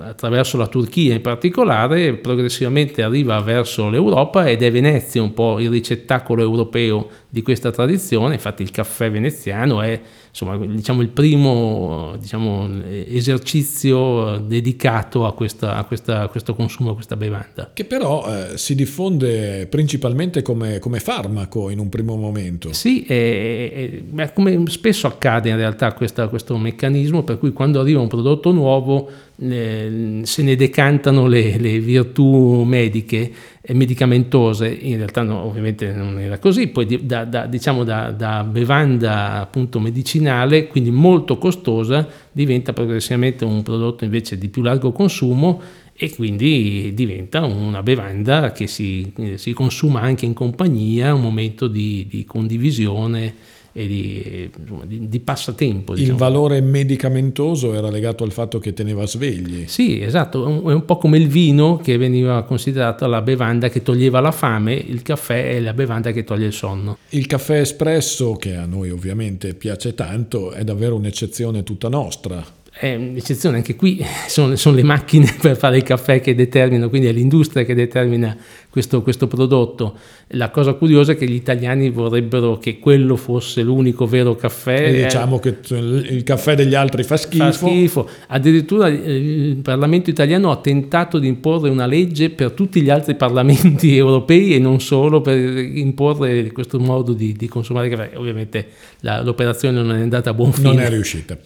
attraverso 0.00 0.58
la 0.58 0.66
Turchia 0.66 1.14
in 1.14 1.22
particolare, 1.22 2.16
progressivamente 2.16 3.02
arriva 3.02 3.40
verso 3.40 3.88
l'Europa 3.88 4.46
ed 4.46 4.62
è 4.62 4.70
Venezia 4.70 5.22
un 5.22 5.32
po' 5.32 5.58
il 5.58 5.70
ricettacolo 5.70 6.42
europeo 6.42 7.08
di 7.34 7.42
questa 7.42 7.72
tradizione, 7.72 8.34
infatti 8.34 8.62
il 8.62 8.70
caffè 8.70 9.10
veneziano 9.10 9.82
è 9.82 10.00
insomma, 10.28 10.56
diciamo, 10.56 11.02
il 11.02 11.08
primo 11.08 12.14
diciamo, 12.16 12.68
esercizio 12.84 14.36
dedicato 14.36 15.26
a, 15.26 15.34
questa, 15.34 15.74
a, 15.74 15.82
questa, 15.82 16.20
a, 16.20 16.28
questo 16.28 16.54
consumo, 16.54 16.92
a 16.92 16.94
questa 16.94 17.16
bevanda. 17.16 17.70
Che 17.72 17.84
però 17.86 18.24
eh, 18.24 18.56
si 18.56 18.76
diffonde 18.76 19.66
principalmente 19.66 20.42
come, 20.42 20.78
come, 20.78 21.00
farmaco 21.00 21.70
in 21.70 21.80
un 21.80 21.88
primo 21.88 22.14
momento. 22.14 22.72
Sì, 22.72 23.02
è, 23.02 24.00
è, 24.14 24.32
come 24.32 24.62
spesso 24.68 25.08
accade 25.08 25.48
in 25.48 25.56
realtà 25.56 25.92
questa, 25.92 26.28
questo 26.28 26.56
meccanismo 26.56 27.24
per 27.24 27.40
cui 27.40 27.52
quando 27.52 27.80
arriva 27.80 28.00
un 28.00 28.06
prodotto 28.06 28.52
nuovo 28.52 29.10
eh, 29.36 30.20
se 30.22 30.42
ne 30.42 30.54
decantano 30.54 31.26
le, 31.26 31.58
le 31.58 31.78
virtù 31.80 32.62
mediche 32.62 33.32
e 33.60 33.74
medicamentose, 33.74 34.68
in 34.68 34.96
realtà 34.96 35.22
no, 35.22 35.42
ovviamente 35.42 35.90
non 35.92 36.18
era 36.18 36.38
così, 36.38 36.68
poi 36.68 37.04
da, 37.04 37.24
da, 37.24 37.46
diciamo 37.46 37.82
da, 37.82 38.10
da, 38.10 38.44
bevanda 38.44 39.40
appunto 39.40 39.80
medicinale, 39.80 40.68
quindi 40.68 40.90
molto 40.90 41.38
costosa, 41.38 42.06
diventa 42.30 42.72
progressivamente 42.72 43.44
un 43.44 43.62
prodotto 43.62 44.04
invece 44.04 44.38
di 44.38 44.48
più 44.48 44.62
largo 44.62 44.92
consumo 44.92 45.60
e 45.96 46.14
quindi 46.14 46.92
diventa 46.94 47.44
una 47.44 47.82
bevanda 47.82 48.52
che 48.52 48.66
si, 48.66 49.12
si 49.36 49.52
consuma 49.52 50.00
anche 50.00 50.26
in 50.26 50.32
compagnia, 50.32 51.14
un 51.14 51.20
momento 51.22 51.68
di, 51.68 52.06
di 52.08 52.24
condivisione 52.24 53.34
e 53.76 53.86
di, 53.88 54.50
insomma, 54.56 54.84
di, 54.86 55.08
di 55.08 55.20
passatempo. 55.20 55.94
Diciamo. 55.94 56.12
Il 56.12 56.16
valore 56.16 56.60
medicamentoso 56.60 57.74
era 57.74 57.90
legato 57.90 58.22
al 58.22 58.30
fatto 58.30 58.60
che 58.60 58.72
teneva 58.72 59.04
svegli. 59.04 59.64
Sì, 59.66 60.00
esatto, 60.00 60.46
è 60.70 60.72
un 60.72 60.84
po' 60.84 60.96
come 60.96 61.18
il 61.18 61.26
vino 61.26 61.78
che 61.78 61.98
veniva 61.98 62.44
considerato 62.44 63.06
la 63.06 63.20
bevanda 63.20 63.68
che 63.68 63.82
toglieva 63.82 64.20
la 64.20 64.30
fame, 64.30 64.74
il 64.74 65.02
caffè 65.02 65.56
è 65.56 65.60
la 65.60 65.74
bevanda 65.74 66.12
che 66.12 66.22
toglie 66.22 66.46
il 66.46 66.52
sonno. 66.52 66.98
Il 67.10 67.26
caffè 67.26 67.60
espresso, 67.60 68.34
che 68.34 68.54
a 68.54 68.64
noi 68.64 68.90
ovviamente 68.90 69.54
piace 69.54 69.94
tanto, 69.94 70.52
è 70.52 70.62
davvero 70.62 70.94
un'eccezione 70.94 71.64
tutta 71.64 71.88
nostra 71.88 72.62
è 72.76 72.96
un'eccezione, 72.96 73.58
anche 73.58 73.76
qui 73.76 74.04
sono, 74.26 74.56
sono, 74.56 74.74
le 74.74 74.82
macchine 74.82 75.32
per 75.40 75.56
fare 75.56 75.76
il 75.76 75.84
caffè 75.84 76.20
che 76.20 76.34
determinano, 76.34 76.88
quindi 76.88 77.06
è 77.06 77.12
l'industria 77.12 77.64
che 77.64 77.72
determina 77.72 78.36
questo, 78.68 79.00
questo, 79.02 79.28
prodotto. 79.28 79.96
La 80.30 80.50
cosa 80.50 80.72
curiosa 80.72 81.12
è 81.12 81.16
che 81.16 81.28
gli 81.28 81.34
italiani 81.34 81.90
vorrebbero 81.90 82.58
che 82.58 82.80
quello 82.80 83.14
fosse 83.14 83.62
l'unico 83.62 84.06
vero 84.06 84.34
caffè. 84.34 84.88
E 84.88 85.02
diciamo 85.04 85.38
che 85.38 85.58
il 85.68 86.24
caffè 86.24 86.56
degli 86.56 86.74
altri 86.74 87.04
fa 87.04 87.16
schifo. 87.16 87.44
Fa 87.44 87.52
schifo. 87.52 88.08
Addirittura 88.26 88.88
il 88.88 89.60
Parlamento 89.62 90.10
italiano 90.10 90.50
ha 90.50 90.56
tentato 90.56 91.20
di 91.20 91.28
imporre 91.28 91.70
una 91.70 91.86
legge 91.86 92.30
per 92.30 92.50
tutti 92.50 92.80
gli 92.80 92.90
altri 92.90 93.14
parlamenti 93.14 93.94
europei 93.96 94.56
e 94.56 94.58
non 94.58 94.80
solo 94.80 95.20
per 95.20 95.38
imporre 95.38 96.50
questo 96.50 96.80
modo 96.80 97.12
di, 97.12 97.34
di 97.34 97.46
consumare 97.46 97.88
caffè. 97.88 98.10
Ovviamente 98.16 98.66
la, 99.00 99.22
l'operazione 99.22 99.80
non 99.80 99.94
è 99.94 100.00
andata 100.00 100.30
a 100.30 100.34
buon 100.34 100.52
fine. 100.52 100.68
Non 100.70 100.80
è 100.80 100.88
riuscita. 100.88 101.38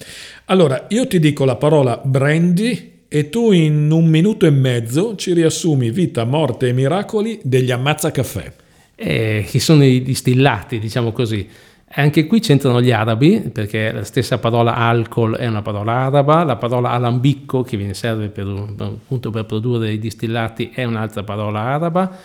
Allora, 0.50 0.86
io 0.88 1.06
ti 1.06 1.18
dico 1.18 1.44
la 1.44 1.56
parola 1.56 2.00
brandy 2.02 3.00
e 3.06 3.28
tu 3.28 3.52
in 3.52 3.90
un 3.90 4.06
minuto 4.06 4.46
e 4.46 4.50
mezzo 4.50 5.14
ci 5.14 5.34
riassumi 5.34 5.90
vita, 5.90 6.24
morte 6.24 6.68
e 6.68 6.72
miracoli 6.72 7.38
degli 7.42 7.70
ammazzacaffè. 7.70 8.52
Eh, 8.94 9.46
che 9.46 9.60
sono 9.60 9.84
i 9.84 10.00
distillati, 10.00 10.78
diciamo 10.78 11.12
così. 11.12 11.46
Anche 11.90 12.26
qui 12.26 12.40
c'entrano 12.40 12.80
gli 12.80 12.90
arabi, 12.90 13.50
perché 13.52 13.92
la 13.92 14.04
stessa 14.04 14.38
parola 14.38 14.74
alcol 14.74 15.36
è 15.36 15.46
una 15.46 15.60
parola 15.60 15.92
araba, 16.06 16.44
la 16.44 16.56
parola 16.56 16.92
alambicco, 16.92 17.62
che 17.62 17.76
viene 17.76 17.92
serve 17.92 18.28
per, 18.28 18.46
appunto 18.46 19.28
per 19.28 19.44
produrre 19.44 19.92
i 19.92 19.98
distillati, 19.98 20.70
è 20.72 20.84
un'altra 20.84 21.24
parola 21.24 21.60
araba 21.60 22.18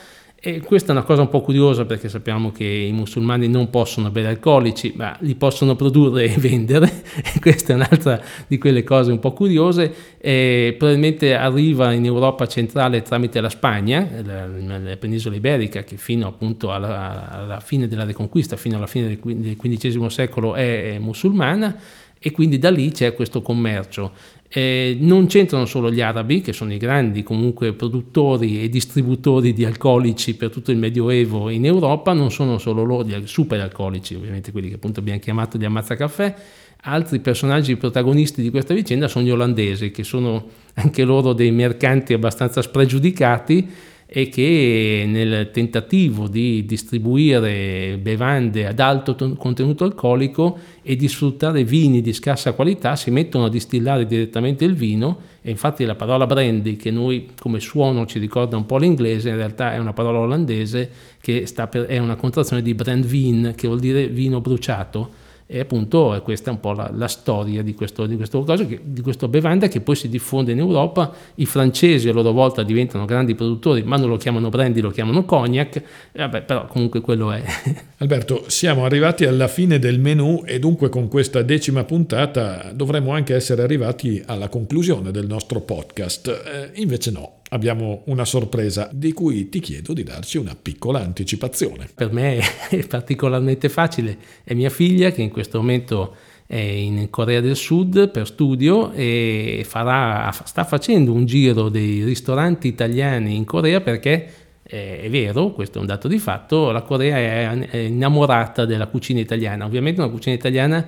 e 0.46 0.60
questa 0.60 0.90
è 0.90 0.92
una 0.92 1.06
cosa 1.06 1.22
un 1.22 1.30
po' 1.30 1.40
curiosa 1.40 1.86
perché 1.86 2.10
sappiamo 2.10 2.52
che 2.52 2.66
i 2.66 2.92
musulmani 2.92 3.48
non 3.48 3.70
possono 3.70 4.12
bere 4.12 4.28
alcolici, 4.28 4.92
ma 4.94 5.16
li 5.22 5.36
possono 5.36 5.78
produrre 5.78 6.26
e 6.26 6.36
vendere. 6.38 6.92
Questa 7.40 7.72
è 7.72 7.76
un'altra 7.78 8.22
di 8.46 8.58
quelle 8.58 8.84
cose 8.84 9.14
un 9.14 9.20
po' 9.20 9.32
curiose. 9.32 10.18
E 10.18 10.76
probabilmente 10.78 11.34
arriva 11.34 11.94
in 11.94 12.04
Europa 12.04 12.46
centrale 12.46 13.02
tramite 13.04 13.40
la 13.40 13.48
Spagna, 13.48 14.06
la, 14.22 14.46
la 14.80 14.98
penisola 14.98 15.38
iberica, 15.38 15.84
che 15.84 15.96
fino 15.96 16.28
appunto 16.28 16.74
alla, 16.74 17.32
alla, 17.32 17.60
fine 17.62 17.88
della 17.88 18.04
Reconquista, 18.04 18.58
fino 18.58 18.76
alla 18.76 18.88
fine 18.88 19.18
del 19.24 19.56
XV 19.56 20.08
secolo 20.08 20.56
è, 20.56 20.96
è 20.96 21.00
musulmana 21.00 21.74
e 22.26 22.32
quindi 22.32 22.58
da 22.58 22.70
lì 22.70 22.92
c'è 22.92 23.14
questo 23.14 23.42
commercio. 23.42 24.12
Eh, 24.56 24.96
non 25.00 25.26
c'entrano 25.26 25.66
solo 25.66 25.92
gli 25.92 26.00
arabi, 26.00 26.42
che 26.42 26.54
sono 26.54 26.72
i 26.74 26.78
grandi 26.78 27.24
comunque 27.24 27.74
produttori 27.74 28.62
e 28.62 28.70
distributori 28.70 29.52
di 29.52 29.66
alcolici 29.66 30.36
per 30.36 30.52
tutto 30.52 30.70
il 30.70 30.78
Medioevo 30.78 31.50
in 31.50 31.66
Europa, 31.66 32.14
non 32.14 32.30
sono 32.30 32.60
solo 32.60 32.84
loro 32.84 33.04
gli 33.04 33.16
super 33.26 33.60
alcolici, 33.60 34.14
ovviamente 34.14 34.52
quelli 34.52 34.70
che 34.70 34.76
appunto 34.76 35.00
abbiamo 35.00 35.18
chiamato 35.18 35.58
gli 35.58 35.66
ammazzacaffè, 35.66 36.36
altri 36.84 37.20
personaggi 37.20 37.76
protagonisti 37.78 38.44
di 38.44 38.52
questa 38.52 38.76
vicenda 38.76 39.08
sono 39.08 39.26
gli 39.26 39.32
olandesi, 39.32 39.90
che 39.90 40.04
sono 40.04 40.46
anche 40.76 41.04
loro 41.04 41.34
dei 41.34 41.50
mercanti 41.50 42.14
abbastanza 42.14 42.62
spregiudicati 42.62 43.68
e 44.16 44.30
che 44.30 45.06
nel 45.08 45.50
tentativo 45.52 46.28
di 46.28 46.66
distribuire 46.66 47.98
bevande 48.00 48.68
ad 48.68 48.80
alto 48.80 49.16
contenuto 49.36 49.86
alcolico 49.86 50.56
e 50.84 50.96
di 50.96 51.08
sfruttare 51.08 51.64
vini 51.64 52.00
di 52.00 52.14
scarsa 52.14 52.54
qualità 52.54 52.96
si 52.96 53.10
mettono 53.10 53.46
a 53.46 53.50
distillare 53.50 54.06
direttamente 54.06 54.66
il 54.66 54.76
vino 54.76 55.18
e 55.42 55.50
infatti 55.50 55.84
la 55.84 55.96
parola 55.96 56.28
brandy 56.28 56.76
che 56.76 56.92
noi 56.92 57.30
come 57.40 57.60
suono 57.60 58.06
ci 58.06 58.20
ricorda 58.20 58.56
un 58.56 58.68
po' 58.68 58.78
l'inglese 58.78 59.30
in 59.30 59.36
realtà 59.36 59.74
è 59.74 59.80
una 59.80 59.94
parola 59.94 60.20
olandese 60.20 60.92
che 61.20 61.48
per, 61.68 61.86
è 61.86 61.98
una 61.98 62.16
contrazione 62.16 62.62
di 62.62 62.76
brandvin 62.76 63.54
che 63.56 63.66
vuol 63.66 63.80
dire 63.80 64.10
vino 64.10 64.42
bruciato 64.42 65.22
e 65.54 65.60
appunto 65.60 66.20
questa 66.24 66.50
un 66.50 66.60
po' 66.60 66.72
la, 66.72 66.90
la 66.96 67.08
storia 67.08 67.62
di 67.62 67.76
questo, 67.76 68.08
di, 68.08 68.16
questo 68.16 68.42
cosa, 68.42 68.66
che, 68.66 68.80
di 68.84 69.02
questa 69.02 69.28
bevanda 69.28 69.68
che 69.68 69.82
poi 69.82 69.96
si 69.96 70.10
diffonde 70.10 70.52
in 70.52 70.58
Europa. 70.58 71.14
I 71.36 71.46
francesi 71.46 72.10
a 72.10 72.12
loro 72.12 72.32
volta 72.32 72.64
diventano 72.64 73.06
grandi 73.06 73.36
produttori, 73.36 73.84
ma 73.84 73.96
non 73.98 74.10
lo 74.10 74.18
chiamano 74.18 74.50
brandy, 74.50 74.82
lo 74.82 74.90
chiamano 74.90 75.26
cognac. 75.26 75.80
Vabbè, 76.14 76.42
però 76.42 76.66
comunque 76.66 77.02
quello 77.02 77.32
è. 77.32 77.44
Alberto, 77.98 78.46
siamo 78.48 78.84
arrivati 78.84 79.26
alla 79.26 79.48
fine 79.48 79.78
del 79.78 80.00
menù 80.00 80.42
e 80.44 80.58
dunque 80.58 80.90
con 80.90 81.08
questa 81.08 81.44
decima 81.44 81.84
puntata 81.84 82.72
dovremmo 82.74 83.14
anche 83.14 83.36
essere 83.36 83.62
arrivati 83.62 84.24
alla 84.26 84.50
conclusione 84.50 85.12
del 85.12 85.28
nostro 85.28 85.62
podcast. 85.62 86.30
Eh, 86.30 86.82
invece 86.82 87.12
no 87.12 87.42
abbiamo 87.54 88.02
una 88.06 88.26
sorpresa 88.26 88.90
di 88.92 89.14
cui 89.14 89.48
ti 89.48 89.60
chiedo 89.60 89.94
di 89.94 90.04
darci 90.04 90.38
una 90.38 90.58
piccola 90.60 91.00
anticipazione. 91.00 91.88
Per 91.94 92.12
me 92.12 92.40
è 92.70 92.86
particolarmente 92.88 93.70
facile, 93.70 94.18
è 94.44 94.54
mia 94.54 94.70
figlia 94.70 95.12
che 95.12 95.22
in 95.22 95.30
questo 95.30 95.60
momento 95.60 96.16
è 96.46 96.58
in 96.58 97.10
Corea 97.10 97.40
del 97.40 97.56
Sud 97.56 98.10
per 98.10 98.28
studio 98.28 98.92
e 98.92 99.64
farà, 99.68 100.32
sta 100.44 100.64
facendo 100.66 101.14
un 101.14 101.26
giro 101.26 101.70
dei 101.70 102.04
ristoranti 102.04 102.68
italiani 102.68 103.36
in 103.36 103.46
Corea 103.46 103.82
perché 103.82 104.34
eh, 104.64 105.02
è 105.02 105.10
vero, 105.10 105.52
questo 105.52 105.78
è 105.78 105.82
un 105.82 105.88
dato 105.88 106.08
di 106.08 106.20
fatto, 106.20 106.72
la 106.72 106.82
Corea 106.82 107.18
è 107.18 107.76
innamorata 107.78 108.66
della 108.66 108.88
cucina 108.88 109.20
italiana, 109.20 109.66
ovviamente 109.66 110.02
una 110.02 110.10
cucina 110.10 110.36
italiana 110.36 110.86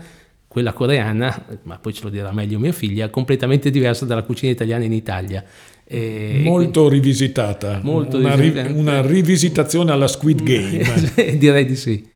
quella 0.55 0.71
coreana, 0.71 1.47
ma 1.63 1.77
poi 1.79 1.93
ce 1.93 2.03
lo 2.03 2.09
dirà 2.09 2.31
meglio 2.31 2.59
mia 2.59 2.71
figlia, 2.71 3.09
completamente 3.09 3.69
diversa 3.69 4.05
dalla 4.05 4.23
cucina 4.23 4.53
italiana 4.53 4.85
in 4.85 4.93
Italia. 4.93 5.43
E 5.87 6.41
molto 6.43 6.89
rivisitata, 6.89 7.79
molto 7.83 8.17
una, 8.17 8.33
ri- 8.33 8.71
una, 8.73 9.05
rivisitazione 9.05 9.91
alla 9.91 10.07
Squid 10.07 10.41
Game. 10.41 10.83
Direi 11.37 11.65
di 11.65 11.75
sì. 11.75 12.13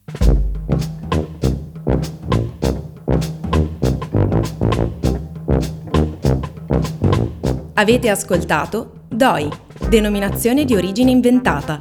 Avete 7.73 8.09
ascoltato 8.09 9.05
DOI, 9.07 9.47
denominazione 9.87 10.65
di 10.65 10.75
origine 10.75 11.11
inventata, 11.11 11.77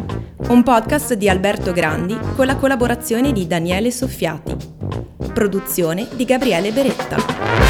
un 0.49 0.63
podcast 0.63 1.15
di 1.15 1.29
Alberto 1.29 1.73
Grandi 1.73 2.17
con 2.37 2.45
la 2.47 2.57
collaborazione 2.57 3.33
di 3.33 3.47
Daniele 3.47 3.91
Soffiati. 3.91 4.55
Produzione 5.33 6.07
di 6.15 6.25
Gabriele 6.25 6.71
Beretta. 6.71 7.68